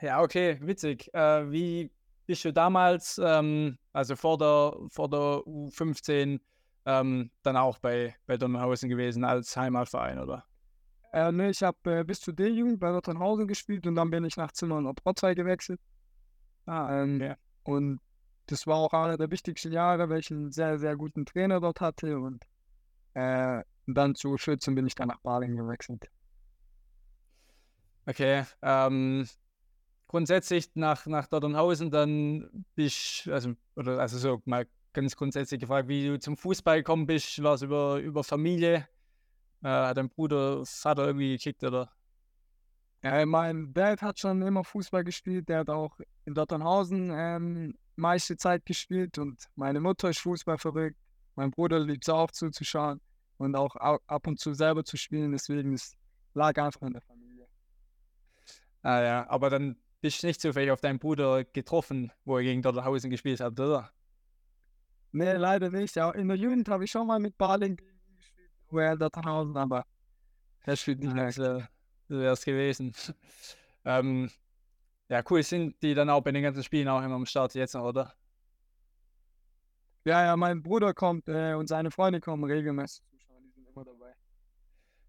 ja, 0.00 0.20
okay, 0.20 0.58
witzig. 0.60 1.12
Äh, 1.14 1.50
wie 1.50 1.90
bist 2.26 2.44
du 2.44 2.52
damals, 2.52 3.20
ähm, 3.22 3.76
also 3.92 4.16
vor 4.16 4.38
der, 4.38 4.74
vor 4.88 5.08
der 5.08 5.42
U15, 5.46 6.40
ähm, 6.84 7.30
dann 7.42 7.56
auch 7.56 7.78
bei, 7.78 8.16
bei 8.26 8.36
Dornhausen 8.36 8.88
gewesen 8.88 9.24
als 9.24 9.56
Heimatverein, 9.56 10.18
oder? 10.18 10.44
Äh, 11.12 11.30
nee, 11.30 11.50
ich 11.50 11.62
habe 11.62 12.00
äh, 12.00 12.04
bis 12.04 12.20
zu 12.20 12.32
D-Jugend 12.32 12.80
bei 12.80 12.90
Rotternhausen 12.90 13.46
gespielt 13.46 13.86
und 13.86 13.94
dann 13.94 14.10
bin 14.10 14.24
ich 14.24 14.36
nach 14.36 14.52
Zimmern 14.52 14.86
auf 14.86 14.96
Rottweil 15.04 15.34
gewechselt. 15.34 15.80
Ah, 16.66 17.02
Ähm, 17.02 17.16
okay. 17.16 17.34
Und 17.64 18.00
das 18.46 18.66
war 18.66 18.76
auch 18.76 18.92
einer 18.92 19.16
der 19.16 19.30
wichtigsten 19.30 19.72
Jahre, 19.72 20.08
weil 20.08 20.20
ich 20.20 20.30
einen 20.30 20.50
sehr, 20.50 20.78
sehr 20.78 20.96
guten 20.96 21.26
Trainer 21.26 21.60
dort 21.60 21.80
hatte. 21.80 22.18
Und 22.18 22.42
äh, 23.14 23.62
dann 23.86 24.14
zu 24.14 24.34
U14 24.34 24.74
bin 24.74 24.86
ich 24.86 24.94
dann 24.94 25.08
nach 25.08 25.20
Baling 25.20 25.56
gewechselt. 25.56 26.08
Okay, 28.06 28.44
ähm, 28.62 29.28
grundsätzlich 30.08 30.70
nach, 30.74 31.06
nach 31.06 31.28
Dortmundhausen 31.28 31.90
dann 31.90 32.64
bist 32.74 33.28
also, 33.28 33.54
oder 33.76 34.00
also 34.00 34.18
so 34.18 34.42
mal 34.44 34.66
ganz 34.92 35.16
grundsätzlich 35.16 35.60
gefragt, 35.60 35.88
wie 35.88 36.06
du 36.06 36.18
zum 36.18 36.36
Fußball 36.36 36.78
gekommen 36.78 37.06
bist, 37.06 37.42
war 37.42 37.54
es 37.54 37.62
über, 37.62 37.98
über 37.98 38.24
Familie? 38.24 38.88
Äh, 39.62 39.68
hat 39.68 39.96
dein 39.96 40.08
Bruder, 40.08 40.64
Vater 40.66 41.06
irgendwie 41.06 41.32
gekickt 41.32 41.62
oder? 41.64 41.90
Äh, 43.02 43.26
mein 43.26 43.72
Dad 43.72 44.02
hat 44.02 44.18
schon 44.18 44.42
immer 44.42 44.64
Fußball 44.64 45.04
gespielt. 45.04 45.48
Der 45.48 45.60
hat 45.60 45.70
auch 45.70 45.98
in 46.24 46.34
Dotternhausen 46.34 47.10
ähm, 47.14 47.74
meiste 47.96 48.36
Zeit 48.36 48.64
gespielt. 48.64 49.18
Und 49.18 49.48
meine 49.56 49.80
Mutter 49.80 50.10
ist 50.10 50.20
Fußball 50.20 50.58
verrückt. 50.58 50.96
Mein 51.34 51.50
Bruder 51.50 51.80
liebt 51.80 52.04
es 52.04 52.08
auch 52.08 52.30
zuzuschauen 52.30 53.00
und 53.38 53.56
auch 53.56 53.74
au- 53.76 54.00
ab 54.06 54.26
und 54.26 54.38
zu 54.38 54.54
selber 54.54 54.84
zu 54.84 54.96
spielen. 54.96 55.32
Deswegen 55.32 55.72
es 55.72 55.96
lag 56.34 56.56
einfach 56.58 56.82
in 56.82 56.92
der 56.92 57.02
Familie. 57.02 57.46
Ah 58.82 59.02
ja, 59.02 59.30
aber 59.30 59.50
dann 59.50 59.76
bist 60.00 60.22
du 60.22 60.26
nicht 60.26 60.40
zufällig 60.40 60.70
auf 60.70 60.80
deinen 60.80 60.98
Bruder 60.98 61.44
getroffen, 61.44 62.12
wo 62.24 62.36
er 62.36 62.42
gegen 62.42 62.62
Dortmundhausen 62.62 63.10
gespielt 63.10 63.40
hat, 63.40 63.58
oder? 63.58 63.90
Nee, 65.12 65.34
leider 65.34 65.70
nicht. 65.70 65.94
Ja, 65.94 66.10
in 66.10 66.28
der 66.28 66.36
Jugend 66.36 66.68
habe 66.68 66.84
ich 66.84 66.90
schon 66.90 67.06
mal 67.06 67.18
mit 67.18 67.36
Baling 67.36 67.76
gespielt, 67.76 68.50
in 68.70 68.98
Dotternhausen, 68.98 69.56
aber 69.56 69.84
er 70.62 70.76
spielt 70.76 71.00
nicht 71.00 71.14
mehr. 71.14 71.30
So 71.32 71.62
wäre 72.08 72.32
es 72.32 72.44
gewesen. 72.44 72.94
ähm, 73.84 74.30
ja, 75.08 75.22
cool, 75.28 75.42
sind 75.42 75.80
die 75.82 75.94
dann 75.94 76.08
auch 76.08 76.22
bei 76.22 76.32
den 76.32 76.42
ganzen 76.42 76.62
Spielen 76.64 76.88
auch 76.88 77.02
immer 77.02 77.16
am 77.16 77.26
Start 77.26 77.54
jetzt 77.54 77.74
noch, 77.74 77.84
oder? 77.84 78.14
Ja, 80.04 80.24
ja, 80.24 80.36
mein 80.36 80.62
Bruder 80.62 80.94
kommt 80.94 81.28
äh, 81.28 81.54
und 81.54 81.68
seine 81.68 81.90
Freunde 81.90 82.20
kommen 82.20 82.44
regelmäßig 82.44 83.04
zuschauen. 83.04 83.44
Die 83.44 83.52
sind 83.52 83.68
immer 83.68 83.84
dabei. 83.84 84.14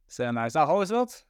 Sehr 0.07 0.31
nice. 0.31 0.55
Auch 0.55 0.69
auswärts? 0.69 1.25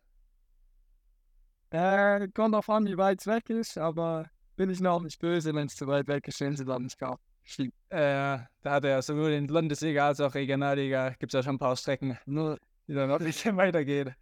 Äh, 1.69 2.27
kommt 2.29 2.55
drauf 2.55 2.69
an, 2.69 2.85
wie 2.85 2.97
weit 2.97 3.21
es 3.21 3.27
weg 3.27 3.49
ist, 3.49 3.77
aber 3.77 4.29
bin 4.55 4.69
ich 4.69 4.79
noch 4.79 5.01
nicht 5.01 5.19
böse, 5.19 5.53
wenn 5.53 5.67
es 5.67 5.75
zu 5.75 5.87
weit 5.87 6.07
weg 6.07 6.27
ist, 6.27 6.39
wenn 6.41 6.55
sie 6.55 6.65
dann 6.65 6.83
nicht 6.83 6.99
kaufen. 6.99 7.23
Äh, 7.57 7.67
da 7.89 8.47
hat 8.65 8.85
er 8.85 9.01
sowohl 9.01 9.31
in 9.31 9.47
Landesliga 9.47 10.07
als 10.07 10.19
auch 10.19 10.33
Regionalliga, 10.33 11.09
gibt 11.11 11.33
es 11.33 11.37
ja 11.37 11.43
schon 11.43 11.55
ein 11.55 11.59
paar 11.59 11.75
Strecken, 11.75 12.17
Nur, 12.25 12.57
die 12.87 12.93
dann 12.93 13.09
noch 13.09 13.19
ein 13.19 13.25
bisschen 13.25 13.57
weitergehen. 13.57 14.15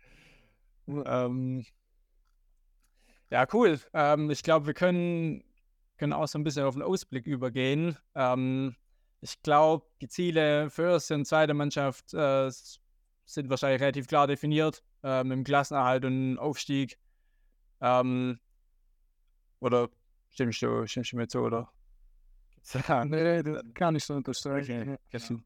Ähm, 0.88 1.66
ja, 3.30 3.48
cool. 3.54 3.80
Ähm, 3.94 4.30
ich 4.30 4.44
glaube, 4.44 4.68
wir 4.68 4.74
können, 4.74 5.44
können 5.98 6.14
auch 6.14 6.28
so 6.28 6.38
ein 6.38 6.44
bisschen 6.44 6.66
auf 6.66 6.76
den 6.76 6.84
Ausblick 6.84 7.26
übergehen. 7.28 7.98
Ähm, 8.16 8.76
ich 9.22 9.42
glaube, 9.42 9.86
die 10.02 10.08
Ziele 10.08 10.70
für 10.70 10.92
erste 10.92 11.16
und 11.16 11.26
zweite 11.26 11.54
Mannschaft 11.54 12.14
äh, 12.14 12.50
sind 13.26 13.50
wahrscheinlich 13.50 13.82
relativ 13.82 14.08
klar 14.08 14.28
definiert, 14.28 14.84
äh, 15.04 15.24
mit 15.24 15.34
dem 15.34 15.44
Klassenerhalt 15.44 16.04
und 16.06 16.38
Aufstieg. 16.40 16.98
Ähm, 17.80 18.40
oder 19.60 19.90
stimmst 20.32 20.62
du, 20.62 20.88
stimmst 20.88 21.14
du 21.14 21.18
mir 21.18 21.28
zu, 21.28 21.40
oder? 21.40 21.72
Da- 22.88 23.06
nee, 23.06 23.44
das 23.44 23.64
kann 23.74 23.96
ich 23.96 24.04
so 24.04 24.14
unterstreichen. 24.16 24.82
Okay, 24.82 24.98
Ja. 25.12 25.20
genau. 25.20 25.42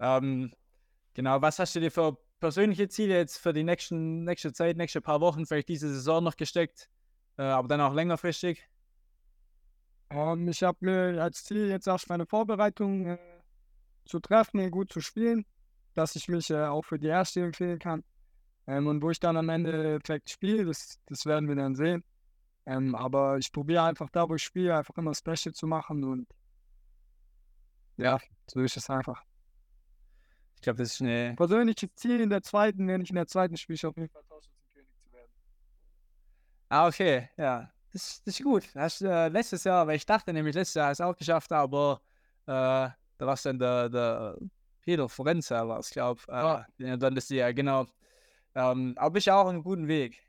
Ähm, 0.00 0.52
genau, 1.14 1.40
was 1.42 1.58
hast 1.58 1.74
du 1.74 1.80
dir 1.80 1.90
für 1.90 2.16
persönliche 2.40 2.88
Ziele 2.88 3.16
jetzt 3.16 3.38
für 3.38 3.52
die 3.52 3.64
nächsten, 3.64 4.24
nächste 4.24 4.52
Zeit, 4.52 4.76
nächste 4.76 5.00
paar 5.00 5.20
Wochen, 5.20 5.46
vielleicht 5.46 5.68
diese 5.68 5.88
Saison 5.92 6.24
noch 6.24 6.36
gesteckt, 6.36 6.88
äh, 7.38 7.42
aber 7.42 7.68
dann 7.68 7.80
auch 7.80 7.94
längerfristig? 7.94 8.68
Ähm, 10.10 10.48
ich 10.48 10.62
habe 10.62 10.78
mir 10.80 11.22
als 11.22 11.44
Ziel 11.44 11.68
jetzt 11.68 11.86
erst 11.86 12.08
meine 12.08 12.26
Vorbereitung 12.26 13.06
äh, 13.06 13.18
zu 14.04 14.20
treffen 14.20 14.60
und 14.60 14.70
gut 14.70 14.92
zu 14.92 15.00
spielen, 15.00 15.46
dass 15.94 16.16
ich 16.16 16.28
mich 16.28 16.50
äh, 16.50 16.64
auch 16.66 16.84
für 16.84 16.98
die 16.98 17.08
erste 17.08 17.42
empfehlen 17.42 17.78
kann. 17.78 18.04
Ähm, 18.66 18.86
und 18.86 19.02
wo 19.02 19.10
ich 19.10 19.20
dann 19.20 19.36
am 19.36 19.48
Ende 19.48 19.98
vielleicht 20.04 20.30
spiele, 20.30 20.64
das, 20.64 21.00
das 21.06 21.26
werden 21.26 21.48
wir 21.48 21.56
dann 21.56 21.74
sehen. 21.74 22.04
Ähm, 22.66 22.94
aber 22.94 23.38
ich 23.38 23.52
probiere 23.52 23.84
einfach 23.84 24.10
da, 24.10 24.28
wo 24.28 24.36
ich 24.36 24.42
spiele, 24.42 24.76
einfach 24.76 24.96
immer 24.96 25.10
das 25.10 25.22
Beste 25.22 25.52
zu 25.52 25.66
machen 25.66 26.04
und 26.04 26.28
ja, 28.02 28.18
so 28.46 28.60
ist 28.60 28.76
es 28.76 28.90
einfach. 28.90 29.22
Ich 30.56 30.62
glaube, 30.62 30.78
das 30.78 30.92
ist 30.92 31.00
eine. 31.00 31.34
Persönliches 31.36 31.90
Ziel 31.94 32.20
in 32.20 32.30
der 32.30 32.42
zweiten, 32.42 32.86
wenn 32.86 33.00
ich 33.00 33.10
in 33.10 33.16
der 33.16 33.26
zweiten 33.26 33.56
spiele, 33.56 33.74
ist 33.74 33.84
auf 33.84 33.96
jeden 33.96 34.08
Fall 34.08 34.22
Torschützenkönig 34.28 34.88
zu 35.04 35.12
werden. 35.12 35.30
Ah, 36.68 36.86
okay, 36.86 37.28
ja. 37.36 37.70
Das, 37.92 38.22
das 38.24 38.38
ist 38.38 38.44
gut. 38.44 38.68
Hast 38.74 39.02
äh, 39.02 39.28
letztes 39.28 39.64
Jahr, 39.64 39.86
weil 39.86 39.96
ich 39.96 40.06
dachte 40.06 40.32
nämlich, 40.32 40.54
letztes 40.54 40.74
Jahr 40.74 40.88
hast 40.88 41.00
du 41.00 41.04
es 41.04 41.10
auch 41.10 41.16
geschafft, 41.16 41.52
aber 41.52 42.00
äh, 42.46 42.50
da 42.50 42.96
warst 43.18 43.44
du 43.44 43.50
dann 43.50 43.58
der, 43.58 43.88
der 43.88 44.38
Peter 44.82 45.08
Forenza 45.08 45.66
war 45.68 45.78
es, 45.78 45.90
glaube 45.90 46.20
ich. 46.20 46.28
Äh, 46.28 46.86
ja. 46.86 46.96
Dann 46.96 47.16
ist 47.16 47.30
die 47.30 47.36
ja, 47.36 47.52
genau. 47.52 47.86
Ähm, 48.54 48.94
aber 48.96 49.18
ich 49.18 49.30
auch 49.30 49.48
einen 49.48 49.62
guten 49.62 49.88
Weg. 49.88 50.22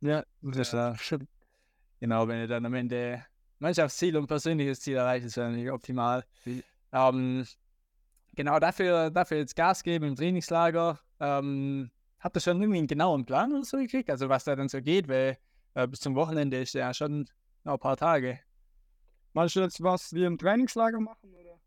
Ja, 0.00 0.24
das 0.42 0.72
ja. 0.72 0.90
Ist, 0.90 1.16
genau, 2.00 2.28
wenn 2.28 2.40
ihr 2.40 2.48
dann 2.48 2.66
am 2.66 2.74
Ende 2.74 3.24
Mannschaftsziel 3.58 4.16
und 4.16 4.26
persönliches 4.26 4.80
Ziel 4.80 4.96
erreicht, 4.96 5.26
ist 5.26 5.36
natürlich 5.36 5.70
optimal. 5.70 6.24
Ähm, 6.92 7.46
genau, 8.34 8.58
dafür, 8.58 9.10
dafür 9.10 9.38
jetzt 9.38 9.56
Gas 9.56 9.82
geben 9.82 10.06
im 10.06 10.16
Trainingslager. 10.16 11.00
Ähm, 11.20 11.90
habt 12.20 12.36
ihr 12.36 12.40
schon 12.40 12.60
irgendwie 12.60 12.78
einen 12.78 12.86
genauen 12.86 13.24
Plan 13.24 13.52
oder 13.52 13.64
so 13.64 13.76
gekriegt? 13.78 14.10
Also 14.10 14.28
was 14.28 14.44
da 14.44 14.56
dann 14.56 14.68
so 14.68 14.80
geht, 14.80 15.08
weil 15.08 15.38
äh, 15.74 15.86
bis 15.86 16.00
zum 16.00 16.14
Wochenende 16.14 16.60
ist 16.60 16.74
ja 16.74 16.92
schon 16.94 17.26
noch 17.64 17.74
ein 17.74 17.80
paar 17.80 17.96
Tage. 17.96 18.40
Meinst 19.32 19.56
du 19.56 19.60
jetzt, 19.60 19.82
was 19.82 20.12
wir 20.12 20.26
im 20.26 20.38
Trainingslager 20.38 21.00
machen? 21.00 21.34
Oder? 21.34 21.60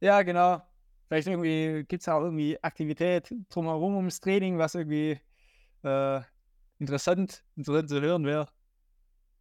Ja, 0.00 0.22
genau. 0.22 0.62
Vielleicht 1.06 1.26
irgendwie 1.26 1.84
gibt 1.84 2.02
es 2.02 2.08
auch 2.08 2.20
irgendwie 2.20 2.62
Aktivität 2.62 3.34
drumherum 3.48 3.96
ums 3.96 4.20
Training, 4.20 4.58
was 4.58 4.74
irgendwie 4.74 5.18
äh, 5.82 6.20
interessant, 6.78 7.42
interessant 7.56 7.88
zu 7.88 8.00
hören 8.00 8.26
wäre. 8.26 8.46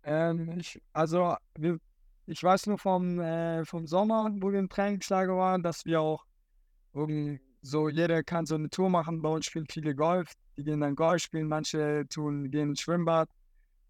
Ähm, 0.04 0.58
ich, 0.60 0.82
also, 0.94 1.36
wir, 1.58 1.80
ich 2.28 2.44
weiß 2.44 2.68
nur 2.68 2.78
vom, 2.78 3.20
äh, 3.20 3.64
vom 3.66 3.88
Sommer, 3.88 4.30
wo 4.40 4.52
wir 4.52 4.60
im 4.60 4.70
Trainingslager 4.70 5.36
waren, 5.36 5.64
dass 5.64 5.86
wir 5.86 6.02
auch 6.02 6.26
irgendwie 6.94 7.40
so, 7.62 7.90
jeder 7.90 8.22
kann 8.24 8.46
so 8.46 8.56
eine 8.56 8.70
Tour 8.70 8.90
machen. 8.90 9.22
Bei 9.22 9.30
uns 9.30 9.46
spielen 9.46 9.66
viele 9.70 9.96
Golf. 9.96 10.34
Die 10.58 10.64
gehen 10.64 10.82
dann 10.82 10.96
Golf 10.96 11.22
spielen, 11.22 11.48
manche 11.48 12.06
tun, 12.10 12.52
gehen 12.52 12.70
ins 12.70 12.82
Schwimmbad. 12.82 13.30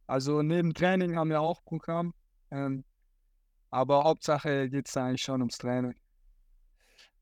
Also 0.05 0.41
neben 0.41 0.73
Training 0.73 1.15
haben 1.15 1.29
wir 1.29 1.41
auch 1.41 1.63
Programm. 1.63 2.13
Ähm, 2.51 2.83
aber 3.71 4.03
Hauptsache 4.03 4.69
geht 4.69 4.87
es 4.87 4.95
eigentlich 4.95 5.21
schon 5.21 5.41
ums 5.41 5.57
Training. 5.57 5.95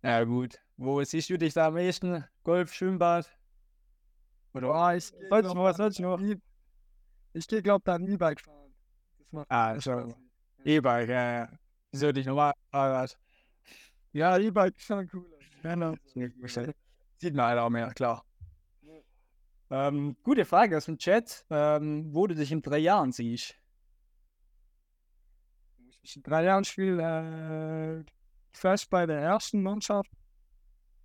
Ja, 0.04 0.24
gut. 0.24 0.60
Wo 0.78 1.02
siehst 1.04 1.30
du 1.30 1.38
dich 1.38 1.54
da 1.54 1.68
am 1.68 1.78
ehesten? 1.78 2.26
Golf, 2.44 2.74
Schwimmbad? 2.74 3.32
Oder 4.54 4.70
oh, 4.70 4.96
ich 4.96 5.06
sonst 5.06 5.54
noch, 5.54 5.64
was 5.64 5.78
sonst 5.78 6.00
noch? 6.00 6.20
Ich 7.34 7.48
gehe, 7.48 7.62
glaube 7.62 7.84
dann 7.86 8.06
E-Bike 8.06 8.42
fahren. 8.42 8.74
Das 9.18 9.32
macht 9.32 9.48
ah, 9.50 9.80
schon. 9.82 10.25
E-Bike, 10.66 11.10
ja, 11.10 11.32
ja. 11.32 11.50
Wieso 11.92 12.12
dich 12.12 12.26
normal 12.26 12.54
Fahrrad? 12.72 13.16
Ja, 14.14 14.38
E-Bike 14.38 14.76
ist 14.76 14.86
schon 14.86 15.08
cool. 15.14 15.26
Genau. 15.62 15.94
Sieht 17.18 17.36
man 17.36 17.46
halt 17.46 17.60
auch 17.60 17.70
mehr, 17.70 17.94
klar. 17.94 18.26
Ähm, 19.70 20.16
gute 20.24 20.44
Frage 20.44 20.78
aus 20.78 20.86
dem 20.86 20.98
Chat, 20.98 21.46
ähm, 21.50 22.14
wo 22.14 22.26
du 22.26 22.34
dich 22.36 22.52
in 22.52 22.62
drei 22.62 22.80
Jahren 22.80 23.12
siehst. 23.12 23.56
Ich 26.02 26.16
in 26.16 26.24
drei 26.24 26.44
Jahren 26.44 26.64
spiele 26.64 28.04
äh, 28.04 28.04
fest 28.52 28.90
bei 28.90 29.06
der 29.06 29.20
ersten 29.22 29.62
Mannschaft. 29.62 30.10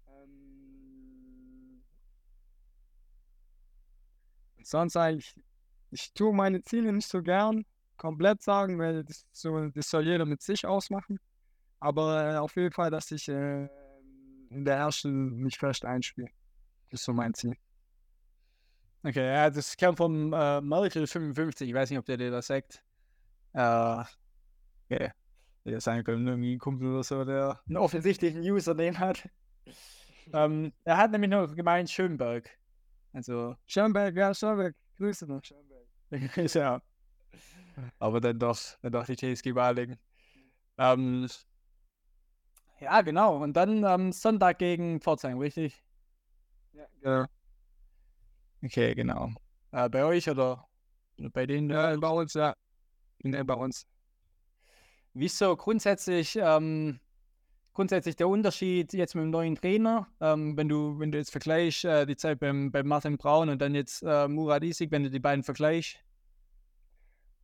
Ähm, 0.09 1.83
sonst 4.63 4.97
eigentlich, 4.97 5.35
ich 5.91 6.13
tue 6.15 6.35
meine 6.35 6.63
Ziele 6.63 6.93
nicht 6.93 7.09
so 7.09 7.23
gern 7.23 7.65
komplett 8.01 8.43
sagen, 8.43 8.79
weil 8.79 9.05
das, 9.05 9.27
so, 9.31 9.69
das 9.69 9.91
soll 9.91 10.07
jeder 10.07 10.25
mit 10.25 10.43
sich 10.43 10.67
ausmachen. 10.67 11.21
Aber 11.79 12.35
äh, 12.35 12.37
auf 12.39 12.57
jeden 12.57 12.73
Fall, 12.73 12.91
dass 12.91 13.11
ich 13.11 13.29
äh, 13.29 13.69
in 14.51 14.65
der 14.65 14.77
ersten 14.77 15.37
mich 15.37 15.59
fest 15.59 15.85
einspiele. 15.85 16.29
Das 16.91 17.01
ist 17.01 17.05
so 17.05 17.13
mein 17.13 17.35
Ziel. 17.35 17.55
Okay, 19.03 19.27
ja, 19.27 19.49
das 19.49 19.77
kam 19.77 19.97
vom 19.97 20.33
äh, 20.33 20.61
Michael 20.61 21.07
55. 21.07 21.69
Ich 21.69 21.75
weiß 21.75 21.91
nicht, 21.91 21.99
ob 21.99 22.07
der 22.07 22.17
dir 22.17 22.31
das 22.31 22.49
sagt. 22.49 22.83
Äh, 23.53 24.05
okay. 24.89 25.11
Ja, 25.65 25.81
sein 25.81 26.03
können, 26.03 26.27
irgendwie 26.27 26.55
ein 26.55 26.59
Kumpel 26.59 26.89
oder 26.89 27.03
so, 27.03 27.25
der 27.25 27.61
einen 27.67 27.77
offensichtlichen 27.77 28.41
Username 28.41 28.99
hat. 28.99 29.29
ähm, 30.33 30.73
er 30.85 30.97
hat 30.97 31.11
nämlich 31.13 31.31
noch 31.31 31.55
gemeint 31.55 31.91
Schönberg. 31.91 32.49
Also. 33.13 33.57
Schönberg, 33.67 34.17
ja, 34.17 34.35
Schönberg. 34.35 34.75
Grüße 34.97 35.27
nach 35.27 35.45
Schönberg. 35.45 35.85
ja. 36.55 36.81
Aber 37.99 38.21
dann 38.21 38.39
doch, 38.39 38.59
dann 38.83 38.93
doch 38.93 39.05
die 39.07 39.17
TSG 39.17 39.53
Baling. 39.53 39.99
Ähm, 40.79 41.29
ja, 42.81 43.03
genau. 43.03 43.43
Und 43.43 43.55
dann 43.55 43.85
am 43.85 44.13
Sonntag 44.13 44.59
gegen 44.59 45.01
Pforzheim, 45.01 45.39
richtig? 45.39 45.83
Ja, 46.73 46.87
genau. 47.01 47.27
Okay, 48.65 48.95
genau. 48.95 49.31
Äh, 49.73 49.89
bei 49.89 50.05
euch 50.05 50.29
oder 50.29 50.67
bei 51.17 51.47
denen? 51.47 51.71
Ja, 51.71 51.97
bei 51.97 52.09
uns, 52.09 52.35
ja. 52.35 52.55
Nee, 53.23 53.43
bei 53.43 53.55
uns. 53.55 53.87
Wieso 55.13 55.57
grundsätzlich, 55.57 56.37
ähm, 56.41 57.01
grundsätzlich 57.73 58.17
der 58.17 58.29
Unterschied 58.29 58.93
jetzt 58.93 59.15
mit 59.15 59.25
dem 59.25 59.31
neuen 59.31 59.57
Trainer, 59.57 60.07
ähm, 60.21 60.57
wenn 60.57 60.69
du, 60.69 60.99
wenn 60.99 61.13
du 61.13 61.19
jetzt 61.19 61.31
vergleichst, 61.31 61.85
äh, 61.85 62.07
die 62.07 62.17
Zeit 62.17 62.39
beim, 62.39 62.71
beim 62.71 62.87
Martin 62.87 63.19
Braun 63.19 63.49
und 63.49 63.61
dann 63.61 63.75
jetzt 63.75 64.03
äh, 64.03 64.29
Murat 64.29 64.63
Isik, 64.63 64.91
wenn 64.91 65.03
du 65.03 65.11
die 65.11 65.21
beiden 65.21 65.43
vergleichst? 65.43 65.99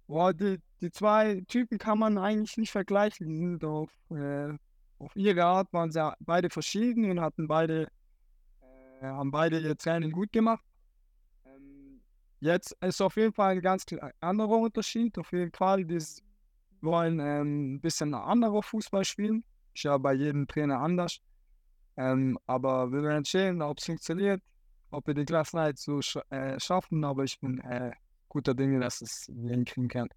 Boah, 0.07 0.33
die, 0.33 0.61
die 0.81 0.90
zwei 0.90 1.42
Typen 1.49 1.79
kann 1.79 1.99
man 1.99 2.16
eigentlich 2.19 2.57
nicht 2.57 2.71
vergleichen. 2.71 3.62
Auf, 3.64 3.90
äh, 4.11 4.53
auf 4.99 5.14
ihre 5.16 5.45
Art 5.45 5.73
waren 5.73 5.90
sie 5.90 6.12
beide 6.21 6.49
verschieden 6.49 7.11
und 7.11 7.21
hatten 7.21 7.49
beide, 7.49 7.88
äh, 9.01 9.07
haben 9.07 9.31
beide 9.31 9.59
ihr 9.59 9.77
Training 9.77 10.12
gut 10.12 10.33
gemacht. 10.33 10.64
Jetzt 12.40 12.77
ist 12.83 13.01
auf 13.01 13.16
jeden 13.16 13.33
Fall 13.33 13.57
ein 13.57 13.62
ganz 13.62 13.85
anderer 14.21 14.59
Unterschied. 14.59 15.19
Auf 15.19 15.33
jeden 15.33 15.53
Fall, 15.53 15.85
die 15.85 15.99
wollen 16.81 17.19
ähm, 17.19 17.75
ein 17.75 17.81
bisschen 17.81 18.14
anderer 18.14 18.62
Fußball 18.62 19.05
spielen. 19.05 19.42
Ist 19.75 19.85
ja 19.85 19.97
bei 19.99 20.12
jedem 20.12 20.47
Trainer 20.47 20.81
anders. 20.81 21.19
Ähm, 21.97 22.38
aber 22.47 22.92
wir 22.92 23.03
werden 23.03 23.25
sehen, 23.25 23.62
ob 23.62 23.79
es 23.79 23.87
funktioniert, 23.87 24.42
ob 24.90 25.07
wir 25.07 25.14
die 25.14 25.25
Klassenheit 25.25 25.79
so 25.79 26.03
sch 26.03 26.19
äh, 26.31 26.61
schaffen. 26.61 27.05
Aber 27.05 27.25
ich 27.25 27.40
bin 27.40 27.59
äh, 27.61 27.92
guter 28.29 28.55
Dinge, 28.55 28.81
dass 28.81 29.01
es 29.01 29.25
hinkriegen 29.27 29.89
kann. 29.89 30.09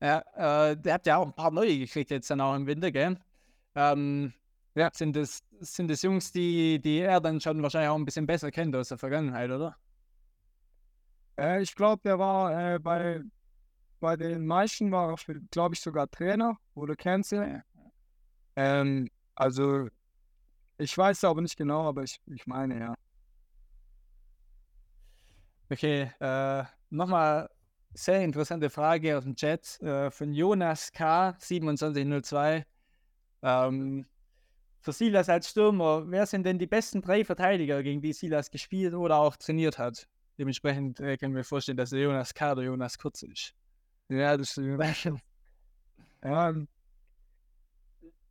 Ja, 0.00 0.70
äh, 0.70 0.76
der 0.76 0.94
hat 0.94 1.06
ja 1.06 1.16
auch 1.16 1.26
ein 1.26 1.34
paar 1.34 1.50
neue 1.50 1.78
gekriegt 1.78 2.10
jetzt 2.10 2.30
dann 2.30 2.40
auch 2.40 2.54
im 2.54 2.66
Winter, 2.66 2.90
gell? 2.92 3.18
Ähm, 3.74 4.32
ja. 4.74 4.90
Sind 4.92 5.16
das, 5.16 5.42
sind 5.60 5.90
das 5.90 6.02
Jungs, 6.02 6.32
die, 6.32 6.80
die 6.80 6.98
er 6.98 7.20
dann 7.20 7.40
schon 7.40 7.62
wahrscheinlich 7.62 7.90
auch 7.90 7.96
ein 7.96 8.04
bisschen 8.04 8.26
besser 8.26 8.50
kennt 8.50 8.74
aus 8.76 8.88
der 8.88 8.98
Vergangenheit, 8.98 9.50
oder? 9.50 9.76
Äh, 11.38 11.62
ich 11.62 11.74
glaube, 11.74 12.02
der 12.04 12.18
war 12.18 12.74
äh, 12.74 12.78
bei, 12.78 13.22
bei 14.00 14.16
den 14.16 14.46
meisten 14.46 14.90
war 14.92 15.10
er, 15.10 15.34
glaube 15.50 15.74
ich, 15.74 15.80
sogar 15.80 16.10
Trainer 16.10 16.58
oder 16.74 16.96
Cancel. 16.96 17.62
Ähm, 18.56 19.08
also, 19.34 19.88
ich 20.78 20.96
weiß 20.96 21.24
aber 21.24 21.40
nicht 21.40 21.56
genau, 21.56 21.88
aber 21.88 22.02
ich, 22.02 22.20
ich 22.26 22.46
meine, 22.46 22.78
ja. 22.78 22.94
Okay, 25.70 26.10
äh, 26.20 26.64
nochmal 26.90 27.48
sehr 27.94 28.22
interessante 28.22 28.68
Frage 28.68 29.16
aus 29.16 29.24
dem 29.24 29.34
Chat 29.34 29.80
äh, 29.80 30.10
von 30.10 30.32
Jonas 30.32 30.92
K. 30.92 31.36
2702. 31.38 32.66
Ähm, 33.42 34.06
für 34.80 34.92
Silas 34.92 35.28
als 35.30 35.48
Stürmer, 35.48 36.04
wer 36.10 36.26
sind 36.26 36.44
denn 36.44 36.58
die 36.58 36.66
besten 36.66 37.00
drei 37.00 37.24
Verteidiger, 37.24 37.82
gegen 37.82 38.02
die 38.02 38.12
Silas 38.12 38.50
gespielt 38.50 38.92
oder 38.94 39.16
auch 39.16 39.36
trainiert 39.36 39.78
hat? 39.78 40.06
Dementsprechend 40.38 41.00
äh, 41.00 41.16
können 41.16 41.34
wir 41.34 41.44
vorstellen, 41.44 41.78
dass 41.78 41.90
der 41.90 42.00
Jonas 42.00 42.34
K. 42.34 42.52
oder 42.52 42.62
Jonas 42.62 42.98
Kurz 42.98 43.22
ist. 43.22 43.54
Ja, 44.08 44.36
das 44.36 44.58
ist 44.58 44.66
ja, 46.22 46.52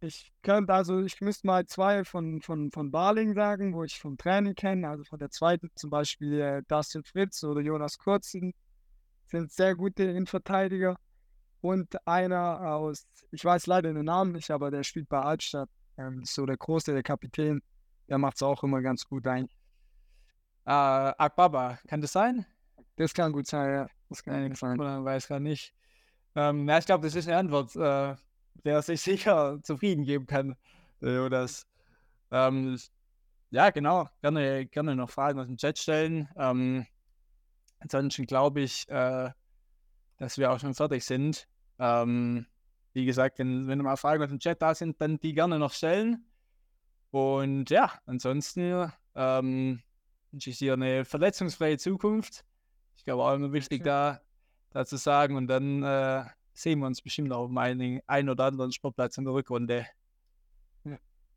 ich 0.03 0.33
könnte 0.41 0.73
also, 0.73 1.01
ich 1.01 1.21
müsste 1.21 1.47
mal 1.47 1.65
zwei 1.65 2.03
von, 2.03 2.41
von, 2.41 2.71
von 2.71 2.91
Barling 2.91 3.33
sagen, 3.33 3.73
wo 3.73 3.83
ich 3.83 3.99
vom 3.99 4.17
Training 4.17 4.55
kenne. 4.55 4.87
Also 4.89 5.03
von 5.05 5.17
der 5.17 5.29
zweiten 5.29 5.69
zum 5.75 5.89
Beispiel 5.89 6.39
äh, 6.41 6.61
Dustin 6.67 7.03
Fritz 7.03 7.43
oder 7.43 7.61
Jonas 7.61 7.97
Kurzen 7.97 8.53
sind 9.27 9.51
sehr 9.51 9.75
gute 9.75 10.03
Innenverteidiger. 10.03 10.97
Und 11.61 12.05
einer 12.05 12.59
aus, 12.75 13.07
ich 13.31 13.43
weiß 13.43 13.67
leider 13.67 13.93
den 13.93 14.05
Namen 14.05 14.33
nicht, 14.33 14.51
aber 14.51 14.69
der 14.69 14.83
spielt 14.83 15.07
bei 15.07 15.21
Altstadt. 15.21 15.69
Ähm, 15.97 16.23
so 16.25 16.45
der 16.45 16.57
große, 16.57 16.91
der 16.91 17.03
Kapitän. 17.03 17.61
Der 18.09 18.17
macht 18.17 18.35
es 18.35 18.43
auch 18.43 18.63
immer 18.63 18.81
ganz 18.81 19.05
gut 19.05 19.25
eigentlich. 19.25 19.57
Äh, 20.65 20.71
Akbaba, 20.71 21.79
kann 21.87 22.01
das 22.01 22.11
sein? 22.11 22.45
Das 22.97 23.13
kann 23.13 23.31
gut 23.31 23.47
sein, 23.47 23.73
ja. 23.73 23.87
Das 24.09 24.23
kann 24.23 24.47
ja, 24.47 24.55
sein. 24.55 24.75
Man 24.77 25.05
weiß 25.05 25.29
gar 25.29 25.39
nicht. 25.39 25.73
Ähm, 26.35 26.67
ja, 26.67 26.77
ich 26.77 26.85
glaube, 26.85 27.05
das 27.05 27.15
ist 27.15 27.27
eine 27.27 27.37
Antwort, 27.37 27.75
äh, 27.75 28.15
der 28.63 28.81
sich 28.81 29.01
sicher 29.01 29.59
zufrieden 29.63 30.03
geben 30.05 30.25
kann. 30.25 30.55
Äh, 31.01 31.29
das, 31.29 31.67
ähm, 32.31 32.77
ja, 33.51 33.69
genau. 33.69 34.09
Gerne, 34.21 34.65
gerne 34.65 34.95
noch 34.95 35.09
Fragen 35.09 35.39
aus 35.39 35.47
dem 35.47 35.57
Chat 35.57 35.77
stellen. 35.77 36.27
Ähm, 36.35 36.87
ansonsten 37.79 38.25
glaube 38.25 38.61
ich, 38.61 38.89
äh, 38.89 39.29
dass 40.17 40.37
wir 40.37 40.51
auch 40.51 40.59
schon 40.59 40.73
fertig 40.73 41.05
sind. 41.05 41.47
Ähm, 41.79 42.47
wie 42.93 43.05
gesagt, 43.05 43.39
wenn, 43.39 43.67
wenn 43.67 43.79
mal 43.79 43.95
Fragen 43.95 44.23
aus 44.23 44.29
dem 44.29 44.39
Chat 44.39 44.61
da 44.61 44.73
sind, 44.73 44.99
dann 45.01 45.19
die 45.19 45.33
gerne 45.33 45.59
noch 45.59 45.73
stellen. 45.73 46.25
Und 47.11 47.69
ja, 47.69 47.91
ansonsten 48.05 48.91
ähm, 49.15 49.83
wünsche 50.31 50.49
ich 50.49 50.57
dir 50.57 50.73
eine 50.73 51.05
verletzungsfreie 51.05 51.77
Zukunft. 51.77 52.43
Ich 52.95 53.03
glaube 53.03 53.23
auch 53.23 53.35
immer 53.35 53.53
wichtig, 53.53 53.83
da, 53.83 54.21
da 54.71 54.85
zu 54.85 54.97
sagen. 54.97 55.35
Und 55.35 55.47
dann 55.47 55.83
äh, 55.83 56.25
sehen 56.53 56.79
wir 56.79 56.87
uns 56.87 57.01
bestimmt 57.01 57.31
auf 57.31 57.49
meinem 57.49 58.01
ein 58.07 58.29
oder 58.29 58.45
anderen 58.45 58.71
Sportplatz 58.71 59.17
in 59.17 59.25
der 59.25 59.33
Rückrunde. 59.33 59.85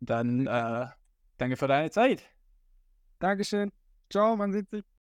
Dann 0.00 0.46
äh, 0.46 0.86
Danke 1.38 1.56
für 1.56 1.68
deine 1.68 1.90
Zeit. 1.90 2.22
Dankeschön. 3.18 3.70
Ciao, 4.10 4.36
man 4.36 4.52
sieht 4.52 4.70
sich. 4.70 4.86